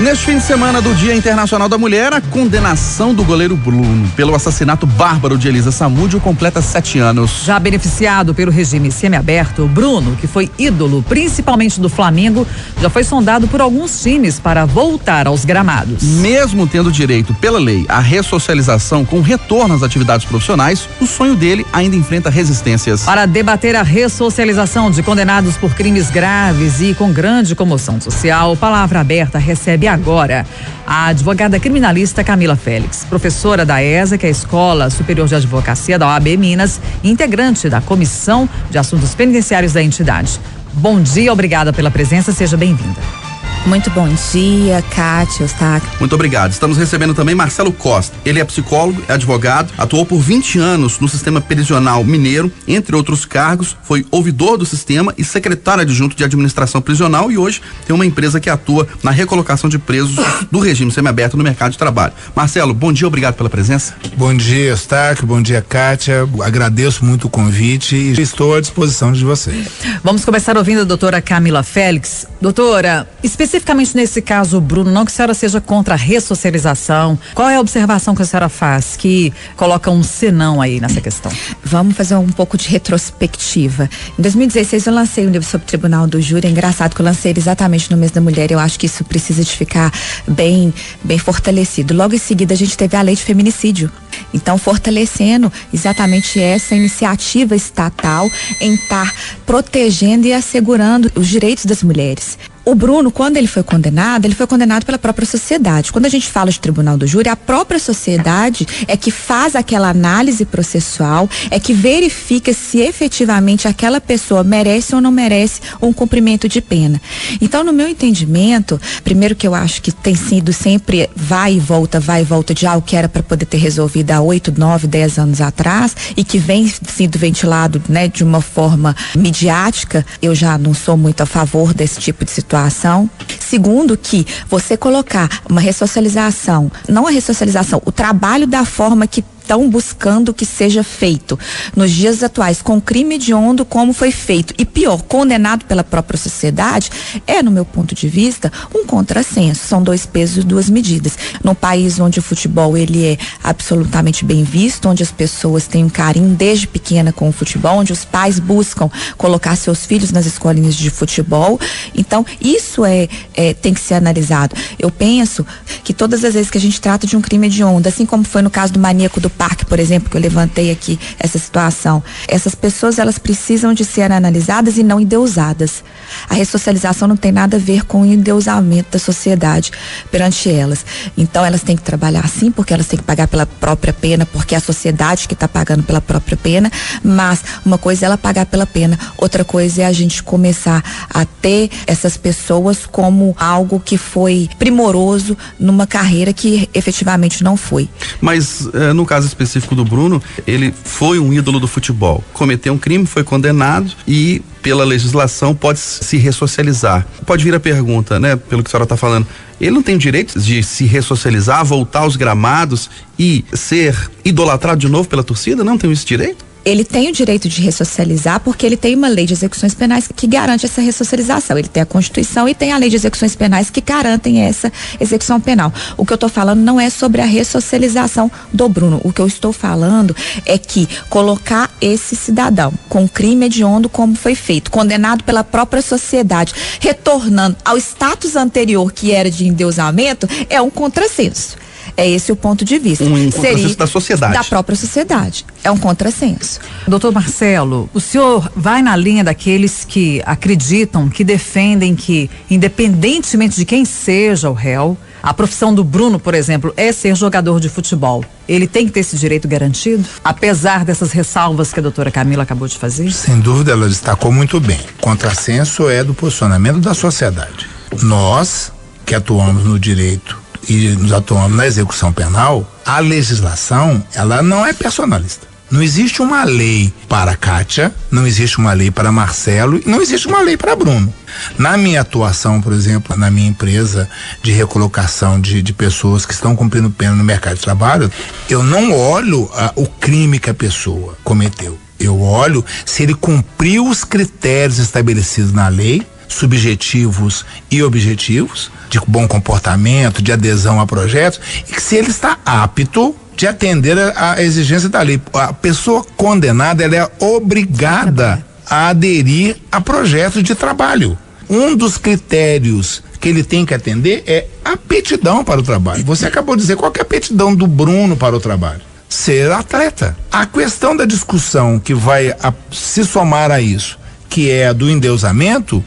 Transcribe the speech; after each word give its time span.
Neste 0.00 0.26
fim 0.26 0.38
de 0.38 0.44
semana 0.44 0.80
do 0.80 0.94
Dia 0.94 1.12
Internacional 1.12 1.68
da 1.68 1.76
Mulher, 1.76 2.12
a 2.12 2.20
condenação 2.20 3.12
do 3.12 3.24
goleiro 3.24 3.56
Bruno 3.56 4.08
pelo 4.14 4.32
assassinato 4.32 4.86
bárbaro 4.86 5.36
de 5.36 5.48
Elisa 5.48 5.72
Samúdio 5.72 6.20
completa 6.20 6.62
sete 6.62 7.00
anos. 7.00 7.42
Já 7.44 7.58
beneficiado 7.58 8.32
pelo 8.32 8.52
regime 8.52 8.92
semiaberto, 8.92 9.66
Bruno, 9.66 10.14
que 10.14 10.28
foi 10.28 10.52
ídolo 10.56 11.02
principalmente 11.02 11.80
do 11.80 11.88
Flamengo, 11.88 12.46
já 12.80 12.88
foi 12.88 13.02
sondado 13.02 13.48
por 13.48 13.60
alguns 13.60 14.00
times 14.00 14.38
para 14.38 14.64
voltar 14.64 15.26
aos 15.26 15.44
gramados. 15.44 16.00
Mesmo 16.04 16.64
tendo 16.68 16.92
direito 16.92 17.34
pela 17.34 17.58
lei 17.58 17.84
à 17.88 17.98
ressocialização 17.98 19.04
com 19.04 19.20
retorno 19.20 19.74
às 19.74 19.82
atividades 19.82 20.24
profissionais, 20.24 20.88
o 21.00 21.08
sonho 21.08 21.34
dele 21.34 21.66
ainda 21.72 21.96
enfrenta 21.96 22.30
resistências. 22.30 23.02
Para 23.02 23.26
debater 23.26 23.74
a 23.74 23.82
ressocialização 23.82 24.92
de 24.92 25.02
condenados 25.02 25.56
por 25.56 25.74
crimes 25.74 26.08
graves 26.08 26.80
e 26.80 26.94
com 26.94 27.12
grande 27.12 27.56
comoção 27.56 28.00
social, 28.00 28.56
Palavra 28.56 29.00
Aberta 29.00 29.38
recebe 29.38 29.87
agora 29.88 30.46
a 30.86 31.06
advogada 31.06 31.58
criminalista 31.58 32.22
Camila 32.22 32.56
Félix, 32.56 33.04
professora 33.04 33.64
da 33.64 33.82
ESA, 33.82 34.16
que 34.16 34.26
é 34.26 34.28
a 34.28 34.32
Escola 34.32 34.90
Superior 34.90 35.26
de 35.26 35.34
Advocacia 35.34 35.98
da 35.98 36.06
OAB 36.06 36.36
Minas, 36.38 36.80
integrante 37.02 37.68
da 37.68 37.80
Comissão 37.80 38.48
de 38.70 38.78
Assuntos 38.78 39.14
Penitenciários 39.14 39.72
da 39.72 39.82
entidade. 39.82 40.40
Bom 40.72 41.00
dia, 41.00 41.32
obrigada 41.32 41.72
pela 41.72 41.90
presença, 41.90 42.32
seja 42.32 42.56
bem-vinda. 42.56 43.27
Muito 43.66 43.90
bom 43.90 44.08
dia, 44.32 44.82
Kátia, 44.94 45.42
Eustáquio. 45.42 45.90
Muito 46.00 46.14
obrigado. 46.14 46.52
Estamos 46.52 46.78
recebendo 46.78 47.14
também 47.14 47.34
Marcelo 47.34 47.72
Costa. 47.72 48.16
Ele 48.24 48.40
é 48.40 48.44
psicólogo, 48.44 49.02
é 49.06 49.12
advogado, 49.12 49.72
atuou 49.76 50.06
por 50.06 50.20
20 50.20 50.58
anos 50.58 50.98
no 50.98 51.08
sistema 51.08 51.40
prisional 51.40 52.02
mineiro, 52.02 52.50
entre 52.66 52.96
outros 52.96 53.24
cargos, 53.24 53.76
foi 53.82 54.06
ouvidor 54.10 54.56
do 54.56 54.64
sistema 54.64 55.12
e 55.18 55.24
secretário 55.24 55.82
adjunto 55.82 56.16
de 56.16 56.24
administração 56.24 56.80
prisional 56.80 57.30
e 57.30 57.36
hoje 57.36 57.60
tem 57.86 57.94
uma 57.94 58.06
empresa 58.06 58.40
que 58.40 58.48
atua 58.48 58.86
na 59.02 59.10
recolocação 59.10 59.68
de 59.68 59.78
presos 59.78 60.16
do 60.50 60.58
regime 60.58 60.90
semiaberto 60.90 61.36
no 61.36 61.44
mercado 61.44 61.72
de 61.72 61.78
trabalho. 61.78 62.12
Marcelo, 62.34 62.72
bom 62.72 62.92
dia, 62.92 63.06
obrigado 63.06 63.34
pela 63.34 63.50
presença. 63.50 63.94
Bom 64.16 64.34
dia, 64.34 64.70
Eustáquio, 64.70 65.26
bom 65.26 65.42
dia, 65.42 65.60
Kátia. 65.60 66.28
Agradeço 66.42 67.04
muito 67.04 67.26
o 67.26 67.30
convite 67.30 67.96
e 67.96 68.20
estou 68.20 68.54
à 68.54 68.60
disposição 68.60 69.12
de 69.12 69.24
vocês. 69.24 69.68
Vamos 70.02 70.24
começar 70.24 70.56
ouvindo 70.56 70.80
a 70.82 70.84
doutora 70.84 71.20
Camila 71.20 71.62
Félix. 71.62 72.26
Doutora, 72.40 73.06
especificamente 73.48 73.96
nesse 73.96 74.20
caso, 74.20 74.60
Bruno, 74.60 74.90
não 74.90 75.06
que 75.06 75.10
a 75.10 75.14
senhora 75.14 75.32
seja 75.32 75.58
contra 75.58 75.94
a 75.94 75.96
ressocialização, 75.96 77.18
qual 77.34 77.48
é 77.48 77.56
a 77.56 77.60
observação 77.60 78.14
que 78.14 78.20
a 78.20 78.24
senhora 78.26 78.48
faz 78.48 78.94
que 78.94 79.32
coloca 79.56 79.90
um 79.90 80.02
senão 80.02 80.60
aí 80.60 80.78
nessa 80.80 81.00
questão? 81.00 81.32
Vamos 81.64 81.96
fazer 81.96 82.14
um 82.16 82.28
pouco 82.28 82.58
de 82.58 82.68
retrospectiva. 82.68 83.88
Em 84.18 84.22
2016 84.22 84.86
eu 84.86 84.92
lancei 84.92 85.26
um 85.26 85.30
livro 85.30 85.48
sobre 85.48 85.64
o 85.64 85.68
Tribunal 85.68 86.06
do 86.06 86.20
Júri. 86.20 86.46
É 86.46 86.50
engraçado 86.50 86.94
que 86.94 87.00
eu 87.00 87.04
lancei 87.06 87.32
ele 87.32 87.40
exatamente 87.40 87.90
no 87.90 87.96
mês 87.96 88.12
da 88.12 88.20
mulher. 88.20 88.50
Eu 88.50 88.58
acho 88.58 88.78
que 88.78 88.86
isso 88.86 89.02
precisa 89.02 89.42
de 89.42 89.50
ficar 89.50 89.90
bem, 90.26 90.72
bem 91.02 91.18
fortalecido. 91.18 91.94
Logo 91.94 92.14
em 92.14 92.18
seguida 92.18 92.52
a 92.52 92.56
gente 92.56 92.76
teve 92.76 92.96
a 92.96 93.02
lei 93.02 93.14
de 93.14 93.22
feminicídio. 93.22 93.90
Então, 94.34 94.58
fortalecendo 94.58 95.50
exatamente 95.72 96.38
essa 96.38 96.74
iniciativa 96.74 97.56
estatal 97.56 98.30
em 98.60 98.74
estar 98.74 99.10
protegendo 99.46 100.26
e 100.26 100.32
assegurando 100.32 101.10
os 101.14 101.28
direitos 101.28 101.64
das 101.64 101.82
mulheres. 101.82 102.36
O 102.68 102.74
Bruno, 102.74 103.10
quando 103.10 103.38
ele 103.38 103.46
foi 103.46 103.62
condenado, 103.62 104.26
ele 104.26 104.34
foi 104.34 104.46
condenado 104.46 104.84
pela 104.84 104.98
própria 104.98 105.26
sociedade. 105.26 105.90
Quando 105.90 106.04
a 106.04 106.10
gente 106.10 106.28
fala 106.28 106.50
de 106.50 106.60
tribunal 106.60 106.98
do 106.98 107.06
júri, 107.06 107.30
a 107.30 107.34
própria 107.34 107.80
sociedade 107.80 108.68
é 108.86 108.94
que 108.94 109.10
faz 109.10 109.56
aquela 109.56 109.88
análise 109.88 110.44
processual, 110.44 111.30
é 111.50 111.58
que 111.58 111.72
verifica 111.72 112.52
se 112.52 112.80
efetivamente 112.80 113.66
aquela 113.66 114.02
pessoa 114.02 114.44
merece 114.44 114.94
ou 114.94 115.00
não 115.00 115.10
merece 115.10 115.62
um 115.80 115.94
cumprimento 115.94 116.46
de 116.46 116.60
pena. 116.60 117.00
Então, 117.40 117.64
no 117.64 117.72
meu 117.72 117.88
entendimento, 117.88 118.78
primeiro 119.02 119.34
que 119.34 119.48
eu 119.48 119.54
acho 119.54 119.80
que 119.80 119.90
tem 119.90 120.14
sido 120.14 120.52
sempre 120.52 121.08
vai 121.16 121.54
e 121.54 121.58
volta, 121.58 121.98
vai 121.98 122.20
e 122.20 122.24
volta 122.24 122.52
de 122.52 122.66
algo 122.66 122.86
que 122.86 122.96
era 122.96 123.08
para 123.08 123.22
poder 123.22 123.46
ter 123.46 123.56
resolvido 123.56 124.10
há 124.10 124.20
8, 124.20 124.52
9, 124.54 124.86
10 124.86 125.18
anos 125.18 125.40
atrás 125.40 125.96
e 126.14 126.22
que 126.22 126.36
vem 126.36 126.70
sendo 126.86 127.18
ventilado 127.18 127.80
né, 127.88 128.08
de 128.08 128.22
uma 128.22 128.42
forma 128.42 128.94
midiática, 129.16 130.04
eu 130.20 130.34
já 130.34 130.58
não 130.58 130.74
sou 130.74 130.98
muito 130.98 131.22
a 131.22 131.26
favor 131.26 131.72
desse 131.72 131.98
tipo 131.98 132.26
de 132.26 132.30
situação 132.30 132.57
situação. 132.58 133.08
Segundo, 133.38 133.96
que 133.96 134.26
você 134.48 134.76
colocar 134.76 135.28
uma 135.48 135.60
ressocialização, 135.60 136.70
não 136.88 137.06
a 137.06 137.10
ressocialização, 137.10 137.80
o 137.84 137.92
trabalho 137.92 138.46
da 138.46 138.64
forma 138.64 139.06
que 139.06 139.24
estão 139.48 139.66
buscando 139.70 140.34
que 140.34 140.44
seja 140.44 140.84
feito 140.84 141.38
nos 141.74 141.90
dias 141.90 142.22
atuais 142.22 142.60
com 142.60 142.78
crime 142.78 143.14
hediondo 143.14 143.64
como 143.64 143.94
foi 143.94 144.10
feito 144.10 144.52
e 144.58 144.66
pior, 144.66 145.00
condenado 145.02 145.64
pela 145.64 145.82
própria 145.82 146.18
sociedade, 146.18 146.90
é, 147.26 147.42
no 147.42 147.50
meu 147.50 147.64
ponto 147.64 147.94
de 147.94 148.08
vista, 148.08 148.52
um 148.74 148.84
contrassenso. 148.84 149.66
São 149.66 149.82
dois 149.82 150.04
pesos 150.04 150.44
e 150.44 150.46
duas 150.46 150.68
medidas. 150.68 151.16
Num 151.42 151.54
país 151.54 151.98
onde 151.98 152.18
o 152.18 152.22
futebol 152.22 152.76
ele 152.76 153.06
é 153.06 153.18
absolutamente 153.42 154.22
bem 154.22 154.44
visto, 154.44 154.86
onde 154.86 155.02
as 155.02 155.10
pessoas 155.10 155.66
têm 155.66 155.82
um 155.82 155.88
carinho 155.88 156.34
desde 156.36 156.66
pequena 156.66 157.10
com 157.10 157.26
o 157.26 157.32
futebol, 157.32 157.78
onde 157.78 157.92
os 157.92 158.04
pais 158.04 158.38
buscam 158.38 158.90
colocar 159.16 159.56
seus 159.56 159.86
filhos 159.86 160.12
nas 160.12 160.26
escolinhas 160.26 160.76
de 160.76 160.90
futebol. 160.90 161.58
Então, 161.94 162.26
isso 162.38 162.84
é, 162.84 163.08
é 163.34 163.54
tem 163.54 163.72
que 163.72 163.80
ser 163.80 163.94
analisado. 163.94 164.54
Eu 164.78 164.90
penso 164.90 165.46
que 165.82 165.94
todas 165.94 166.22
as 166.22 166.34
vezes 166.34 166.50
que 166.50 166.58
a 166.58 166.60
gente 166.60 166.78
trata 166.78 167.06
de 167.06 167.16
um 167.16 167.22
crime 167.22 167.46
hediondo, 167.46 167.88
assim 167.88 168.04
como 168.04 168.24
foi 168.24 168.42
no 168.42 168.50
caso 168.50 168.74
do 168.74 168.78
maníaco 168.78 169.20
do 169.20 169.37
parque, 169.38 169.64
por 169.64 169.78
exemplo, 169.78 170.10
que 170.10 170.16
eu 170.16 170.20
levantei 170.20 170.70
aqui 170.72 170.98
essa 171.18 171.38
situação. 171.38 172.02
Essas 172.26 172.54
pessoas 172.54 172.98
elas 172.98 173.18
precisam 173.18 173.72
de 173.72 173.84
ser 173.84 174.10
analisadas 174.10 174.76
e 174.76 174.82
não 174.82 174.98
endeusadas. 174.98 175.84
A 176.28 176.34
ressocialização 176.34 177.06
não 177.06 177.16
tem 177.16 177.30
nada 177.30 177.56
a 177.56 177.60
ver 177.60 177.84
com 177.84 178.02
o 178.02 178.04
endeusamento 178.06 178.90
da 178.92 178.98
sociedade 178.98 179.70
perante 180.10 180.50
elas. 180.50 180.84
Então 181.16 181.44
elas 181.44 181.62
têm 181.62 181.76
que 181.76 181.82
trabalhar 181.82 182.28
sim, 182.28 182.50
porque 182.50 182.74
elas 182.74 182.86
têm 182.86 182.98
que 182.98 183.04
pagar 183.04 183.28
pela 183.28 183.46
própria 183.46 183.92
pena, 183.92 184.26
porque 184.26 184.54
é 184.54 184.58
a 184.58 184.60
sociedade 184.60 185.28
que 185.28 185.34
está 185.34 185.46
pagando 185.46 185.82
pela 185.84 186.00
própria 186.00 186.36
pena. 186.36 186.70
Mas 187.02 187.42
uma 187.64 187.78
coisa 187.78 188.04
é 188.04 188.06
ela 188.06 188.18
pagar 188.18 188.46
pela 188.46 188.66
pena, 188.66 188.98
outra 189.16 189.44
coisa 189.44 189.82
é 189.82 189.86
a 189.86 189.92
gente 189.92 190.22
começar 190.22 190.82
a 191.10 191.24
ter 191.24 191.70
essas 191.86 192.16
pessoas 192.16 192.86
como 192.86 193.36
algo 193.38 193.78
que 193.78 193.96
foi 193.96 194.48
primoroso 194.58 195.36
numa 195.58 195.86
carreira 195.86 196.32
que 196.32 196.68
efetivamente 196.74 197.44
não 197.44 197.56
foi. 197.56 197.88
Mas 198.20 198.68
eh, 198.72 198.92
no 198.92 199.06
caso 199.06 199.27
específico 199.28 199.74
do 199.74 199.84
Bruno, 199.84 200.22
ele 200.46 200.74
foi 200.84 201.18
um 201.18 201.32
ídolo 201.32 201.60
do 201.60 201.68
futebol. 201.68 202.22
Cometeu 202.32 202.72
um 202.72 202.78
crime, 202.78 203.06
foi 203.06 203.22
condenado 203.22 203.92
e 204.06 204.42
pela 204.62 204.84
legislação 204.84 205.54
pode 205.54 205.78
se 205.78 206.16
ressocializar. 206.16 207.06
Pode 207.24 207.44
vir 207.44 207.54
a 207.54 207.60
pergunta, 207.60 208.18
né, 208.18 208.36
pelo 208.36 208.62
que 208.62 208.68
a 208.68 208.70
senhora 208.70 208.84
está 208.84 208.96
falando. 208.96 209.26
Ele 209.60 209.70
não 209.70 209.82
tem 209.82 209.96
direito 209.96 210.38
de 210.38 210.62
se 210.62 210.84
ressocializar, 210.84 211.64
voltar 211.64 212.00
aos 212.00 212.16
gramados 212.16 212.90
e 213.18 213.44
ser 213.52 214.10
idolatrado 214.24 214.80
de 214.80 214.88
novo 214.88 215.08
pela 215.08 215.22
torcida? 215.22 215.64
Não 215.64 215.78
tem 215.78 215.90
esse 215.90 216.04
direito? 216.04 216.47
Ele 216.68 216.84
tem 216.84 217.08
o 217.08 217.12
direito 217.12 217.48
de 217.48 217.62
ressocializar 217.62 218.40
porque 218.40 218.66
ele 218.66 218.76
tem 218.76 218.94
uma 218.94 219.08
lei 219.08 219.24
de 219.24 219.32
execuções 219.32 219.74
penais 219.74 220.08
que 220.14 220.26
garante 220.26 220.66
essa 220.66 220.82
ressocialização. 220.82 221.56
Ele 221.56 221.68
tem 221.68 221.82
a 221.82 221.86
Constituição 221.86 222.46
e 222.46 222.54
tem 222.54 222.72
a 222.72 222.76
lei 222.76 222.90
de 222.90 222.96
execuções 222.96 223.34
penais 223.34 223.70
que 223.70 223.80
garantem 223.80 224.42
essa 224.42 224.70
execução 225.00 225.40
penal. 225.40 225.72
O 225.96 226.04
que 226.04 226.12
eu 226.12 226.16
estou 226.16 226.28
falando 226.28 226.60
não 226.60 226.78
é 226.78 226.90
sobre 226.90 227.22
a 227.22 227.24
ressocialização 227.24 228.30
do 228.52 228.68
Bruno. 228.68 229.00
O 229.02 229.12
que 229.12 229.20
eu 229.20 229.26
estou 229.26 229.52
falando 229.52 230.14
é 230.44 230.58
que 230.58 230.86
colocar 231.08 231.70
esse 231.80 232.14
cidadão 232.14 232.72
com 232.88 233.08
crime 233.08 233.46
hediondo 233.46 233.88
como 233.88 234.14
foi 234.14 234.34
feito, 234.34 234.70
condenado 234.70 235.24
pela 235.24 235.42
própria 235.42 235.80
sociedade, 235.80 236.52
retornando 236.80 237.56
ao 237.64 237.78
status 237.78 238.36
anterior 238.36 238.92
que 238.92 239.12
era 239.12 239.30
de 239.30 239.46
endeusamento, 239.46 240.28
é 240.50 240.60
um 240.60 240.68
contrassenso. 240.68 241.56
É 241.98 242.08
esse 242.08 242.30
o 242.30 242.36
ponto 242.36 242.64
de 242.64 242.78
vista. 242.78 243.02
Um 243.02 243.24
contrassenso 243.24 243.76
da 243.76 243.86
sociedade. 243.88 244.32
Da 244.32 244.44
própria 244.44 244.76
sociedade. 244.76 245.44
É 245.64 245.70
um 245.72 245.76
contrassenso. 245.76 246.60
Doutor 246.86 247.12
Marcelo, 247.12 247.90
o 247.92 247.98
senhor 247.98 248.48
vai 248.54 248.82
na 248.82 248.94
linha 248.94 249.24
daqueles 249.24 249.84
que 249.84 250.22
acreditam, 250.24 251.08
que 251.08 251.24
defendem 251.24 251.96
que, 251.96 252.30
independentemente 252.48 253.56
de 253.56 253.64
quem 253.64 253.84
seja 253.84 254.48
o 254.48 254.52
réu, 254.52 254.96
a 255.20 255.34
profissão 255.34 255.74
do 255.74 255.82
Bruno, 255.82 256.20
por 256.20 256.34
exemplo, 256.34 256.72
é 256.76 256.92
ser 256.92 257.16
jogador 257.16 257.58
de 257.58 257.68
futebol. 257.68 258.24
Ele 258.48 258.68
tem 258.68 258.86
que 258.86 258.92
ter 258.92 259.00
esse 259.00 259.16
direito 259.16 259.48
garantido, 259.48 260.04
apesar 260.22 260.84
dessas 260.84 261.10
ressalvas 261.10 261.72
que 261.72 261.80
a 261.80 261.82
doutora 261.82 262.12
Camila 262.12 262.44
acabou 262.44 262.68
de 262.68 262.78
fazer? 262.78 263.10
Sem 263.10 263.40
dúvida, 263.40 263.72
ela 263.72 263.88
destacou 263.88 264.30
muito 264.30 264.60
bem. 264.60 264.78
Contrassenso 265.00 265.90
é 265.90 266.04
do 266.04 266.14
posicionamento 266.14 266.78
da 266.78 266.94
sociedade. 266.94 267.68
Nós, 268.02 268.70
que 269.04 269.16
atuamos 269.16 269.64
no 269.64 269.80
direito 269.80 270.46
e 270.68 270.88
nos 270.90 271.12
atuamos 271.12 271.56
na 271.56 271.66
execução 271.66 272.12
penal, 272.12 272.66
a 272.84 272.98
legislação, 272.98 274.02
ela 274.14 274.42
não 274.42 274.66
é 274.66 274.72
personalista. 274.72 275.46
Não 275.70 275.82
existe 275.82 276.22
uma 276.22 276.44
lei 276.44 276.90
para 277.06 277.36
Kátia, 277.36 277.94
não 278.10 278.26
existe 278.26 278.56
uma 278.56 278.72
lei 278.72 278.90
para 278.90 279.12
Marcelo, 279.12 279.78
não 279.84 280.00
existe 280.00 280.26
uma 280.26 280.40
lei 280.40 280.56
para 280.56 280.74
Bruno. 280.74 281.12
Na 281.58 281.76
minha 281.76 282.00
atuação, 282.00 282.58
por 282.62 282.72
exemplo, 282.72 283.14
na 283.18 283.30
minha 283.30 283.50
empresa 283.50 284.08
de 284.42 284.50
recolocação 284.50 285.38
de, 285.38 285.60
de 285.60 285.74
pessoas 285.74 286.24
que 286.24 286.32
estão 286.32 286.56
cumprindo 286.56 286.88
pena 286.88 287.14
no 287.14 287.22
mercado 287.22 287.56
de 287.56 287.62
trabalho, 287.62 288.10
eu 288.48 288.62
não 288.62 288.92
olho 288.92 289.50
ah, 289.52 289.70
o 289.76 289.86
crime 289.86 290.38
que 290.38 290.48
a 290.48 290.54
pessoa 290.54 291.18
cometeu. 291.22 291.78
Eu 292.00 292.18
olho 292.18 292.64
se 292.86 293.02
ele 293.02 293.14
cumpriu 293.14 293.86
os 293.86 294.04
critérios 294.04 294.78
estabelecidos 294.78 295.52
na 295.52 295.68
lei, 295.68 296.06
subjetivos 296.28 297.44
e 297.70 297.82
objetivos, 297.82 298.70
de 298.88 299.00
bom 299.06 299.26
comportamento, 299.26 300.22
de 300.22 300.32
adesão 300.32 300.80
a 300.80 300.86
projetos, 300.86 301.40
e 301.68 301.80
se 301.80 301.96
ele 301.96 302.10
está 302.10 302.38
apto 302.44 303.16
de 303.38 303.46
atender 303.46 303.96
a, 303.96 304.32
a 304.32 304.42
exigência 304.42 304.88
da 304.88 305.00
lei. 305.00 305.20
A 305.32 305.52
pessoa 305.52 306.04
condenada 306.16 306.84
ela 306.84 306.96
é 306.96 307.10
obrigada 307.20 308.44
a 308.68 308.88
aderir 308.88 309.56
a 309.70 309.80
projetos 309.80 310.42
de 310.42 310.54
trabalho. 310.56 311.16
Um 311.48 311.74
dos 311.74 311.96
critérios 311.96 313.02
que 313.20 313.28
ele 313.28 313.42
tem 313.44 313.64
que 313.64 313.72
atender 313.72 314.24
é 314.26 314.46
aptidão 314.64 315.44
para 315.44 315.60
o 315.60 315.62
trabalho. 315.62 316.04
Você 316.04 316.26
acabou 316.26 316.56
de 316.56 316.62
dizer 316.62 316.76
qual 316.76 316.92
é 316.94 316.98
a 316.98 317.02
aptidão 317.02 317.54
do 317.54 317.66
Bruno 317.66 318.16
para 318.16 318.36
o 318.36 318.40
trabalho? 318.40 318.80
Ser 319.08 319.50
atleta. 319.52 320.16
A 320.30 320.44
questão 320.44 320.96
da 320.96 321.04
discussão 321.04 321.78
que 321.78 321.94
vai 321.94 322.30
a, 322.30 322.52
se 322.70 323.04
somar 323.04 323.50
a 323.50 323.60
isso, 323.60 323.98
que 324.28 324.50
é 324.50 324.68
a 324.68 324.72
do 324.72 324.90
endeusamento, 324.90 325.82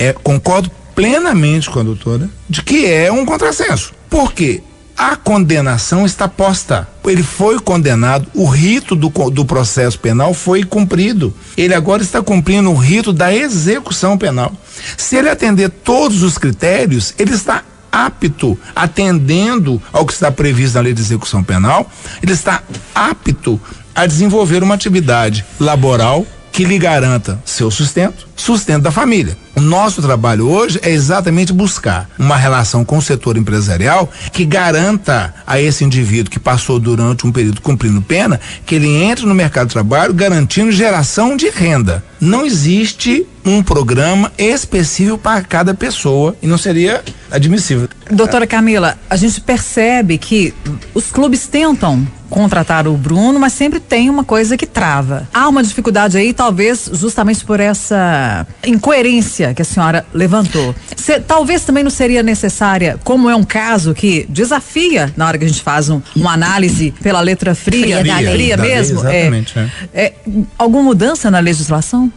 é, 0.00 0.14
concordo 0.14 0.70
plenamente 0.94 1.68
com 1.68 1.78
a 1.78 1.82
doutora 1.82 2.30
de 2.48 2.62
que 2.62 2.86
é 2.86 3.12
um 3.12 3.26
contrassenso. 3.26 3.92
Por 4.08 4.32
quê? 4.32 4.62
A 4.96 5.14
condenação 5.14 6.06
está 6.06 6.26
posta. 6.26 6.88
Ele 7.04 7.22
foi 7.22 7.58
condenado, 7.58 8.26
o 8.34 8.46
rito 8.46 8.96
do, 8.96 9.08
do 9.30 9.44
processo 9.44 9.98
penal 9.98 10.32
foi 10.32 10.64
cumprido. 10.64 11.34
Ele 11.54 11.74
agora 11.74 12.02
está 12.02 12.22
cumprindo 12.22 12.70
o 12.70 12.74
rito 12.74 13.12
da 13.12 13.34
execução 13.34 14.16
penal. 14.16 14.52
Se 14.96 15.16
ele 15.16 15.28
atender 15.28 15.68
todos 15.68 16.22
os 16.22 16.38
critérios, 16.38 17.14
ele 17.18 17.34
está 17.34 17.62
apto, 17.92 18.58
atendendo 18.74 19.82
ao 19.92 20.06
que 20.06 20.12
está 20.12 20.30
previsto 20.30 20.76
na 20.76 20.82
lei 20.82 20.94
de 20.94 21.00
execução 21.00 21.42
penal, 21.42 21.90
ele 22.22 22.32
está 22.32 22.62
apto 22.94 23.60
a 23.94 24.06
desenvolver 24.06 24.62
uma 24.62 24.74
atividade 24.74 25.44
laboral 25.58 26.26
que 26.52 26.64
lhe 26.64 26.78
garanta 26.78 27.40
seu 27.44 27.70
sustento, 27.70 28.28
sustento 28.40 28.82
da 28.82 28.90
família. 28.90 29.36
O 29.54 29.60
nosso 29.60 30.00
trabalho 30.00 30.48
hoje 30.48 30.80
é 30.82 30.90
exatamente 30.90 31.52
buscar 31.52 32.08
uma 32.18 32.36
relação 32.36 32.84
com 32.84 32.98
o 32.98 33.02
setor 33.02 33.36
empresarial 33.36 34.10
que 34.32 34.44
garanta 34.44 35.34
a 35.46 35.60
esse 35.60 35.84
indivíduo 35.84 36.30
que 36.30 36.40
passou 36.40 36.78
durante 36.78 37.26
um 37.26 37.32
período 37.32 37.60
cumprindo 37.60 38.00
pena 38.00 38.40
que 38.64 38.74
ele 38.74 38.88
entre 38.88 39.26
no 39.26 39.34
mercado 39.34 39.66
de 39.66 39.74
trabalho 39.74 40.14
garantindo 40.14 40.72
geração 40.72 41.36
de 41.36 41.50
renda. 41.50 42.02
Não 42.20 42.44
existe 42.44 43.26
um 43.44 43.62
programa 43.62 44.32
específico 44.36 45.18
para 45.18 45.42
cada 45.42 45.74
pessoa 45.74 46.36
e 46.42 46.46
não 46.46 46.58
seria 46.58 47.02
admissível. 47.30 47.88
Doutora 48.10 48.46
Camila, 48.46 48.98
a 49.08 49.16
gente 49.16 49.40
percebe 49.40 50.18
que 50.18 50.54
os 50.94 51.10
clubes 51.10 51.46
tentam 51.46 52.06
contratar 52.30 52.86
o 52.86 52.96
Bruno, 52.96 53.38
mas 53.38 53.52
sempre 53.52 53.80
tem 53.80 54.08
uma 54.08 54.24
coisa 54.24 54.56
que 54.56 54.66
trava. 54.66 55.28
Há 55.34 55.48
uma 55.48 55.62
dificuldade 55.62 56.16
aí, 56.16 56.32
talvez 56.32 56.88
justamente 56.92 57.44
por 57.44 57.58
essa 57.58 58.29
incoerência 58.66 59.54
que 59.54 59.62
a 59.62 59.64
senhora 59.64 60.04
levantou. 60.12 60.74
Cê, 60.96 61.20
talvez 61.20 61.64
também 61.64 61.82
não 61.82 61.90
seria 61.90 62.22
necessária, 62.22 62.98
como 63.04 63.28
é 63.28 63.36
um 63.36 63.44
caso 63.44 63.94
que 63.94 64.26
desafia 64.28 65.12
na 65.16 65.26
hora 65.26 65.38
que 65.38 65.44
a 65.44 65.48
gente 65.48 65.62
faz 65.62 65.88
um, 65.88 66.00
uma 66.14 66.32
análise 66.32 66.92
pela 67.02 67.20
letra 67.20 67.54
fria, 67.54 67.98
Fria 68.00 68.04
da 68.04 68.18
lei. 68.20 68.32
fria 68.32 68.56
Da 68.56 68.62
lei, 68.62 68.74
mesmo, 68.74 69.06
é, 69.06 69.20
exatamente, 69.20 69.72
é, 69.94 70.12
alguma 70.58 70.82
mudança 70.82 71.30
na 71.30 71.38
legislação? 71.38 72.12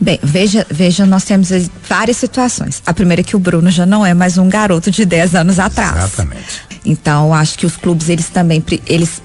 Bem, 0.00 0.18
veja, 0.22 0.66
veja, 0.70 1.06
nós 1.06 1.24
temos 1.24 1.50
várias 1.88 2.16
situações. 2.16 2.82
A 2.86 2.94
primeira 2.94 3.20
é 3.20 3.24
que 3.24 3.36
o 3.36 3.38
Bruno 3.38 3.70
já 3.70 3.86
não 3.86 4.04
é 4.04 4.14
mais 4.14 4.38
um 4.38 4.48
garoto 4.48 4.90
de 4.90 5.04
10 5.04 5.34
anos 5.34 5.58
atrás. 5.58 5.96
Exatamente. 5.96 6.66
Então, 6.84 7.34
acho 7.34 7.58
que 7.58 7.66
os 7.66 7.76
clubes, 7.76 8.08
eles 8.08 8.28
também, 8.28 8.64
eles 8.86 9.20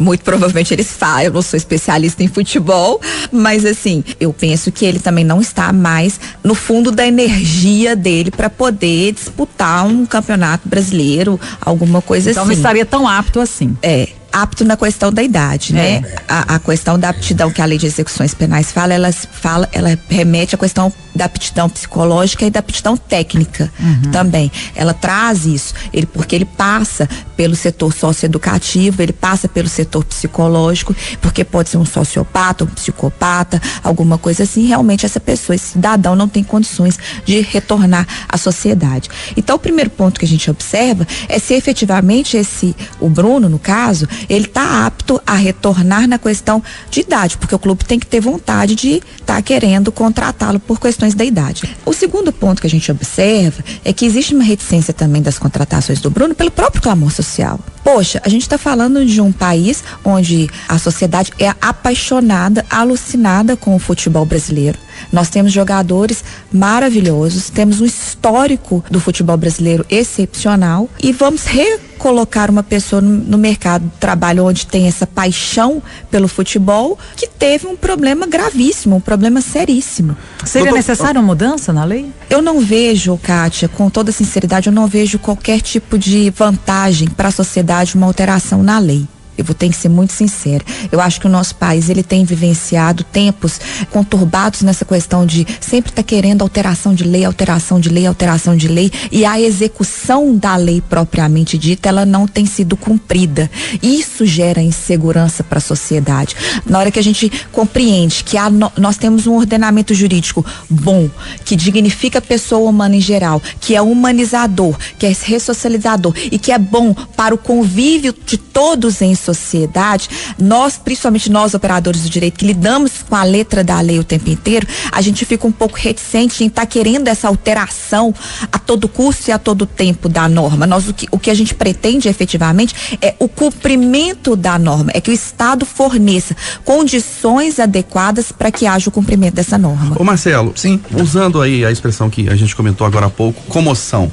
muito 0.00 0.22
provavelmente 0.22 0.72
eles 0.72 0.90
falam, 0.92 1.22
eu 1.22 1.32
não 1.32 1.42
sou 1.42 1.56
especialista 1.56 2.22
em 2.22 2.28
futebol, 2.28 3.00
mas 3.30 3.64
assim, 3.64 4.04
eu 4.20 4.32
penso 4.32 4.70
que 4.70 4.84
ele 4.84 4.98
também 4.98 5.24
não 5.24 5.40
está 5.40 5.72
mais 5.72 6.20
no 6.42 6.54
fundo 6.54 6.90
da 6.90 7.06
energia 7.06 7.96
dele 7.96 8.30
para 8.30 8.50
poder 8.50 9.12
disputar 9.12 9.86
um 9.86 10.04
campeonato 10.06 10.68
brasileiro, 10.68 11.38
alguma 11.60 12.02
coisa 12.02 12.30
Então 12.30 12.42
assim. 12.42 12.52
não 12.52 12.56
estaria 12.56 12.84
tão 12.84 13.08
apto 13.08 13.40
assim. 13.40 13.76
É, 13.82 14.08
apto 14.32 14.64
na 14.64 14.76
questão 14.76 15.12
da 15.12 15.22
idade, 15.22 15.74
né? 15.74 16.02
A, 16.28 16.54
a 16.54 16.58
questão 16.58 16.98
da 16.98 17.10
aptidão 17.10 17.50
que 17.50 17.60
a 17.60 17.64
lei 17.64 17.78
de 17.78 17.86
execuções 17.86 18.34
penais 18.34 18.72
fala, 18.72 18.94
ela 18.94 19.12
fala, 19.12 19.68
ela 19.72 19.98
remete 20.08 20.54
à 20.54 20.58
questão 20.58 20.92
da 21.14 21.26
aptidão 21.26 21.68
psicológica 21.68 22.46
e 22.46 22.50
da 22.50 22.60
aptidão 22.60 22.96
técnica 22.96 23.70
também. 24.10 24.50
Ela 24.74 24.94
traz 24.94 25.44
isso, 25.44 25.74
ele 25.92 26.06
porque 26.06 26.34
ele 26.34 26.44
passa 26.44 27.08
pelo 27.36 27.54
setor 27.54 27.92
socioeducativo, 27.92 29.02
ele 29.02 29.12
passa 29.12 29.48
pelo 29.48 29.68
setor 29.68 30.04
psicológico, 30.04 30.94
porque 31.20 31.44
pode 31.44 31.68
ser 31.68 31.76
um 31.76 31.84
sociopata, 31.84 32.64
um 32.64 32.68
psicopata, 32.68 33.60
alguma 33.82 34.16
coisa 34.16 34.44
assim. 34.44 34.66
Realmente 34.66 35.04
essa 35.04 35.20
pessoa, 35.20 35.54
esse 35.54 35.72
cidadão 35.72 36.16
não 36.16 36.28
tem 36.28 36.42
condições 36.42 36.98
de 37.24 37.40
retornar 37.40 38.06
à 38.28 38.38
sociedade. 38.38 39.10
Então 39.36 39.56
o 39.56 39.58
primeiro 39.58 39.90
ponto 39.90 40.18
que 40.18 40.24
a 40.24 40.28
gente 40.28 40.50
observa 40.50 41.06
é 41.28 41.38
se 41.38 41.54
efetivamente 41.54 42.36
esse 42.36 42.74
o 43.00 43.08
Bruno, 43.08 43.48
no 43.48 43.58
caso, 43.58 44.08
ele 44.28 44.46
está 44.46 44.86
apto 44.86 45.20
a 45.26 45.34
retornar 45.34 46.08
na 46.08 46.18
questão 46.18 46.62
de 46.90 47.00
idade, 47.00 47.36
porque 47.36 47.54
o 47.54 47.58
clube 47.58 47.84
tem 47.84 47.98
que 47.98 48.06
ter 48.06 48.20
vontade 48.20 48.74
de 48.74 49.02
estar 49.20 49.40
querendo 49.42 49.90
contratá-lo 49.90 50.60
por 50.60 50.80
questões 50.80 51.14
da 51.14 51.24
idade. 51.24 51.76
O 51.84 51.92
segundo 51.92 52.32
ponto 52.32 52.60
que 52.60 52.66
a 52.66 52.70
gente 52.70 52.90
observa 52.90 53.62
é 53.84 53.92
que 53.92 54.04
existe 54.04 54.34
uma 54.34 54.44
reticência 54.44 54.92
também 54.92 55.22
das 55.22 55.38
contratações 55.38 56.00
do 56.00 56.10
Bruno 56.10 56.34
pelo 56.34 56.50
próprio 56.50 56.82
clamor 56.82 57.10
social. 57.10 57.58
Poxa, 57.84 58.20
a 58.24 58.28
gente 58.28 58.42
está 58.42 58.56
falando 58.56 59.04
de 59.04 59.20
um 59.20 59.32
país 59.32 59.82
onde 60.04 60.48
a 60.68 60.78
sociedade 60.78 61.32
é 61.38 61.52
apaixonada, 61.60 62.64
alucinada 62.70 63.56
com 63.56 63.74
o 63.74 63.78
futebol 63.78 64.24
brasileiro. 64.24 64.78
Nós 65.12 65.28
temos 65.28 65.52
jogadores 65.52 66.22
maravilhosos, 66.52 67.50
temos 67.50 67.80
um 67.80 67.84
histórico 67.84 68.84
do 68.90 69.00
futebol 69.00 69.36
brasileiro 69.36 69.84
excepcional 69.90 70.88
e 71.02 71.10
vamos 71.12 71.44
recolocar 71.44 72.50
uma 72.50 72.62
pessoa 72.62 73.02
no, 73.02 73.10
no 73.10 73.38
mercado 73.38 73.84
de 73.84 73.96
trabalho 73.98 74.44
onde 74.44 74.66
tem 74.66 74.86
essa 74.86 75.06
paixão 75.06 75.82
pelo 76.10 76.28
futebol 76.28 76.96
que 77.16 77.26
teve 77.26 77.66
um 77.66 77.74
problema 77.76 78.26
gravíssimo, 78.26 78.96
um 78.96 79.00
problema 79.00 79.40
seríssimo. 79.40 80.16
Seria 80.44 80.66
Doutor- 80.66 80.76
necessária 80.76 81.20
uma 81.20 81.26
mudança 81.26 81.72
na 81.72 81.84
lei? 81.84 82.06
Eu 82.30 82.40
não 82.40 82.60
vejo, 82.60 83.18
Kátia, 83.22 83.68
com 83.68 83.90
toda 83.90 84.12
sinceridade, 84.12 84.68
eu 84.68 84.72
não 84.72 84.86
vejo 84.86 85.18
qualquer 85.18 85.60
tipo 85.60 85.98
de 85.98 86.30
vantagem 86.30 87.08
para 87.08 87.28
a 87.28 87.32
sociedade 87.32 87.71
uma 87.96 88.06
alteração 88.06 88.62
na 88.62 88.78
lei. 88.78 89.06
Eu 89.36 89.44
vou 89.44 89.54
ter 89.54 89.68
que 89.68 89.76
ser 89.76 89.88
muito 89.88 90.12
sincera. 90.12 90.64
Eu 90.90 91.00
acho 91.00 91.20
que 91.20 91.26
o 91.26 91.30
nosso 91.30 91.54
país 91.54 91.88
ele 91.88 92.02
tem 92.02 92.24
vivenciado 92.24 93.02
tempos 93.04 93.60
conturbados 93.90 94.62
nessa 94.62 94.84
questão 94.84 95.24
de 95.24 95.46
sempre 95.60 95.90
estar 95.90 96.02
querendo 96.02 96.42
alteração 96.42 96.94
de 96.94 97.04
lei, 97.04 97.24
alteração 97.24 97.80
de 97.80 97.88
lei, 97.88 98.06
alteração 98.06 98.56
de 98.56 98.68
lei 98.68 98.92
e 99.10 99.24
a 99.24 99.40
execução 99.40 100.36
da 100.36 100.56
lei 100.56 100.80
propriamente 100.80 101.56
dita 101.56 101.88
ela 101.88 102.04
não 102.04 102.26
tem 102.26 102.44
sido 102.44 102.76
cumprida. 102.76 103.50
Isso 103.82 104.26
gera 104.26 104.60
insegurança 104.60 105.42
para 105.42 105.58
a 105.58 105.62
sociedade. 105.62 106.36
Na 106.66 106.78
hora 106.78 106.90
que 106.90 106.98
a 106.98 107.02
gente 107.02 107.30
compreende 107.50 108.24
que 108.24 108.36
há 108.36 108.50
nós 108.50 108.96
temos 108.96 109.26
um 109.26 109.36
ordenamento 109.36 109.94
jurídico 109.94 110.44
bom, 110.68 111.08
que 111.44 111.56
dignifica 111.56 112.18
a 112.18 112.22
pessoa 112.22 112.68
humana 112.68 112.96
em 112.96 113.00
geral, 113.00 113.40
que 113.60 113.74
é 113.74 113.80
humanizador, 113.80 114.76
que 114.98 115.06
é 115.06 115.12
ressocializador 115.22 116.14
e 116.30 116.38
que 116.38 116.52
é 116.52 116.58
bom 116.58 116.94
para 116.94 117.34
o 117.34 117.38
convívio 117.38 118.14
de 118.26 118.36
todos 118.36 119.00
em 119.00 119.14
sociedade, 119.22 120.08
nós, 120.38 120.76
principalmente 120.76 121.30
nós 121.30 121.54
operadores 121.54 122.02
do 122.02 122.10
direito, 122.10 122.38
que 122.38 122.46
lidamos 122.46 122.92
com 123.08 123.14
a 123.14 123.22
letra 123.22 123.62
da 123.62 123.80
lei 123.80 123.98
o 123.98 124.04
tempo 124.04 124.28
inteiro, 124.30 124.66
a 124.90 125.00
gente 125.00 125.24
fica 125.24 125.46
um 125.46 125.52
pouco 125.52 125.76
reticente 125.76 126.44
em 126.44 126.48
estar 126.48 126.66
querendo 126.66 127.08
essa 127.08 127.28
alteração 127.28 128.14
a 128.50 128.58
todo 128.58 128.88
custo 128.88 129.30
e 129.30 129.32
a 129.32 129.38
todo 129.38 129.66
tempo 129.66 130.08
da 130.08 130.28
norma. 130.28 130.66
Nós, 130.66 130.88
o, 130.88 130.94
que, 130.94 131.06
o 131.10 131.18
que 131.18 131.30
a 131.30 131.34
gente 131.34 131.54
pretende 131.54 132.08
efetivamente 132.08 132.96
é 133.00 133.14
o 133.18 133.28
cumprimento 133.28 134.34
da 134.34 134.58
norma, 134.58 134.90
é 134.94 135.00
que 135.00 135.10
o 135.10 135.14
Estado 135.14 135.64
forneça 135.64 136.36
condições 136.64 137.60
adequadas 137.60 138.32
para 138.32 138.50
que 138.50 138.66
haja 138.66 138.88
o 138.88 138.92
cumprimento 138.92 139.34
dessa 139.34 139.56
norma. 139.56 139.96
Ô 139.98 140.04
Marcelo, 140.04 140.52
Sim. 140.56 140.80
usando 140.94 141.40
aí 141.40 141.64
a 141.64 141.70
expressão 141.70 142.10
que 142.10 142.28
a 142.28 142.36
gente 142.36 142.54
comentou 142.54 142.86
agora 142.86 143.06
há 143.06 143.10
pouco, 143.10 143.40
comoção. 143.48 144.10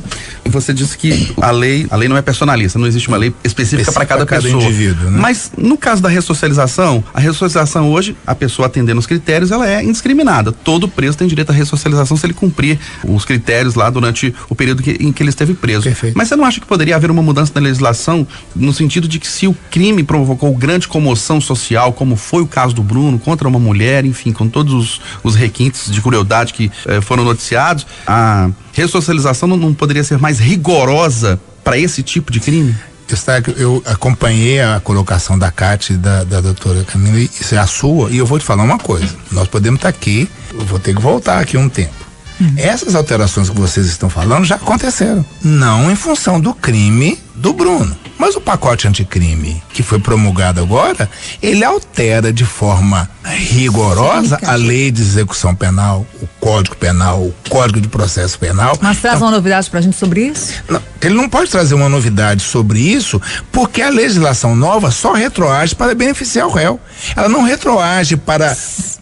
Você 0.50 0.74
disse 0.74 0.98
que 0.98 1.34
a 1.42 1.52
lei, 1.52 1.88
a 1.90 1.96
lei 1.96 2.08
não 2.08 2.18
é 2.18 2.22
personalista, 2.22 2.78
não 2.80 2.88
existe 2.88 3.08
uma 3.08 3.18
lei 3.18 3.34
específica 3.44 3.92
para 3.92 4.06
cada, 4.06 4.26
cada 4.26 4.42
pessoa. 4.42 4.64
indivíduo, 4.64 5.10
né? 5.10 5.20
Mas 5.20 5.52
no 5.58 5.78
caso 5.78 6.02
da 6.02 6.10
ressocialização, 6.10 7.04
a 7.14 7.20
ressocialização 7.20 7.92
hoje, 7.92 8.16
a 8.26 8.36
pessoa 8.36 8.66
atendendo 8.66 9.00
os 9.00 9.06
critérios, 9.06 9.52
ela 9.52 9.70
é 9.70 9.84
indiscriminada. 9.84 10.52
Todo 10.52 10.88
preso 10.88 11.18
tem 11.18 11.28
direito 11.28 11.52
à 11.52 11.54
ressocialização 11.54 12.18
se 12.18 12.26
ele 12.26 12.34
cumprir 12.34 12.80
os 13.04 13.26
critérios 13.26 13.76
lá 13.76 13.90
durante 13.90 14.34
o 14.50 14.56
período 14.56 14.82
que, 14.84 14.92
em 14.92 15.12
que 15.12 15.24
ele 15.24 15.30
esteve 15.30 15.54
preso. 15.54 15.84
Perfeito. 15.84 16.18
Mas 16.18 16.28
você 16.28 16.36
não 16.36 16.46
acha 16.46 16.60
que 16.60 16.66
poderia 16.66 16.96
haver 16.96 17.12
uma 17.12 17.22
mudança 17.22 17.52
na 17.56 17.62
legislação 17.62 18.28
no 18.56 18.74
sentido 18.74 19.08
de 19.08 19.20
que 19.20 19.28
se 19.28 19.48
o 19.48 19.56
crime 19.70 20.04
provocou 20.04 20.54
grande 20.56 20.88
comoção 20.88 21.40
social, 21.40 21.94
como 21.94 22.16
foi 22.16 22.42
o 22.42 22.48
caso 22.48 22.74
do 22.74 22.84
Bruno, 22.84 23.20
contra 23.20 23.48
uma 23.48 23.60
mulher, 23.60 24.06
enfim, 24.06 24.32
com 24.32 24.48
todos 24.48 24.74
os, 24.74 25.02
os 25.24 25.36
requintes 25.36 25.92
de 25.92 26.02
crueldade 26.02 26.54
que 26.54 26.72
eh, 26.86 27.02
foram 27.02 27.24
noticiados, 27.24 27.86
a 28.06 28.50
ressocialização 28.80 29.48
não, 29.48 29.58
não 29.58 29.74
poderia 29.74 30.04
ser 30.04 30.18
mais 30.18 30.40
rigorosa 30.40 31.40
para 31.64 31.78
esse 31.78 32.02
tipo 32.02 32.32
de 32.32 32.40
crime? 32.40 32.76
Destaque, 33.08 33.54
eu 33.58 33.82
acompanhei 33.86 34.62
a 34.62 34.80
colocação 34.80 35.38
da 35.38 35.52
Cátia 35.52 35.94
e 35.94 35.98
da, 35.98 36.24
da 36.24 36.42
doutora 36.42 36.84
Camila, 36.84 37.20
e 37.20 37.26
isso 37.26 37.56
é 37.56 37.58
a 37.58 37.66
sua, 37.66 38.10
e 38.12 38.18
eu 38.18 38.26
vou 38.26 38.38
te 38.38 38.46
falar 38.46 38.64
uma 38.64 38.78
coisa. 38.78 39.16
Nós 39.32 39.48
podemos 39.48 39.80
estar 39.80 39.90
aqui, 39.90 40.30
eu 40.54 40.62
vou 40.62 40.80
ter 40.80 40.96
que 40.96 41.02
voltar 41.02 41.40
aqui 41.40 41.58
um 41.58 41.68
tempo. 41.68 42.10
Essas 42.56 42.96
alterações 42.96 43.50
que 43.50 43.60
vocês 43.60 43.86
estão 43.88 44.10
falando 44.10 44.46
já 44.46 44.56
aconteceram. 44.56 45.26
Não 45.44 45.92
em 45.92 45.96
função 45.96 46.40
do 46.40 46.54
crime 46.54 47.20
do 47.36 47.52
Bruno. 47.52 47.98
Mas 48.20 48.36
o 48.36 48.42
pacote 48.42 48.86
anticrime 48.86 49.64
que 49.74 49.82
foi 49.82 49.98
promulgado 49.98 50.62
agora, 50.62 51.10
ele 51.42 51.64
altera 51.64 52.34
de 52.34 52.44
forma 52.44 53.10
rigorosa 53.24 54.38
a 54.46 54.56
lei 54.56 54.92
de 54.92 55.02
execução 55.02 55.56
penal, 55.56 56.06
o 56.22 56.28
código 56.40 56.76
penal, 56.76 57.22
o 57.22 57.34
código 57.50 57.80
de 57.80 57.88
processo 57.88 58.38
penal. 58.38 58.78
Mas 58.82 59.00
traz 59.00 59.22
uma 59.22 59.32
novidade 59.32 59.70
pra 59.70 59.80
gente 59.80 59.96
sobre 59.96 60.28
isso? 60.28 60.54
Não, 60.68 60.82
ele 61.02 61.16
não 61.16 61.30
pode 61.30 61.50
trazer 61.50 61.76
uma 61.76 61.88
novidade 61.88 62.44
sobre 62.44 62.80
isso, 62.80 63.22
porque 63.54 63.82
a 63.82 63.90
legislação 63.90 64.54
nova 64.54 64.92
só 64.92 65.14
retroage 65.14 65.74
para 65.74 65.96
beneficiar 65.96 66.48
o 66.48 66.52
réu. 66.52 66.78
Ela 67.16 67.30
não 67.30 67.44
retroage 67.44 68.18
para, 68.18 68.56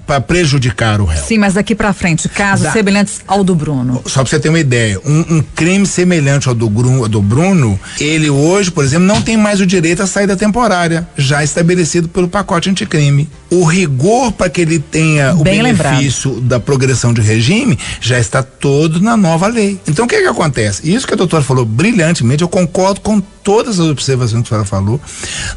para 0.07 0.21
prejudicar 0.21 1.01
o 1.01 1.05
réu. 1.05 1.21
Sim, 1.21 1.37
mas 1.37 1.55
daqui 1.55 1.75
pra 1.75 1.91
frente, 1.91 2.29
casos 2.29 2.67
Dá. 2.67 2.71
semelhantes 2.71 3.19
ao 3.27 3.43
do 3.43 3.53
Bruno. 3.53 4.01
Só 4.05 4.21
pra 4.21 4.29
você 4.29 4.39
ter 4.39 4.47
uma 4.47 4.59
ideia, 4.59 4.99
um, 5.05 5.37
um 5.37 5.43
crime 5.53 5.85
semelhante 5.85 6.47
ao 6.47 6.55
do, 6.55 6.65
ao 6.65 7.09
do 7.09 7.21
Bruno, 7.21 7.77
ele 7.99 8.29
hoje, 8.29 8.71
por 8.71 8.85
exemplo, 8.85 9.05
não 9.05 9.21
tem 9.21 9.35
mais 9.35 9.59
o 9.59 9.65
direito 9.65 10.01
à 10.01 10.07
saída 10.07 10.37
temporária, 10.37 11.05
já 11.17 11.43
estabelecido 11.43 12.07
pelo 12.07 12.29
pacote 12.29 12.69
anticrime. 12.69 13.29
O 13.51 13.65
rigor 13.65 14.31
para 14.31 14.49
que 14.49 14.61
ele 14.61 14.79
tenha 14.79 15.33
o 15.33 15.43
Bem 15.43 15.61
benefício 15.61 16.39
da 16.39 16.59
progressão 16.59 17.13
de 17.13 17.21
regime 17.21 17.77
já 17.99 18.17
está 18.17 18.41
todo 18.41 19.01
na 19.01 19.17
nova 19.17 19.47
lei. 19.47 19.79
Então 19.87 20.05
o 20.05 20.07
que 20.07 20.21
que 20.21 20.27
acontece? 20.27 20.89
Isso 20.89 21.05
que 21.05 21.13
a 21.13 21.17
doutora 21.17 21.43
falou 21.43 21.65
brilhantemente, 21.65 22.41
eu 22.41 22.47
concordo 22.47 23.01
com 23.01 23.21
todas 23.47 23.79
as 23.79 23.87
observações 23.87 24.41
que 24.41 24.47
a 24.47 24.49
senhora 24.49 24.67
falou. 24.67 24.99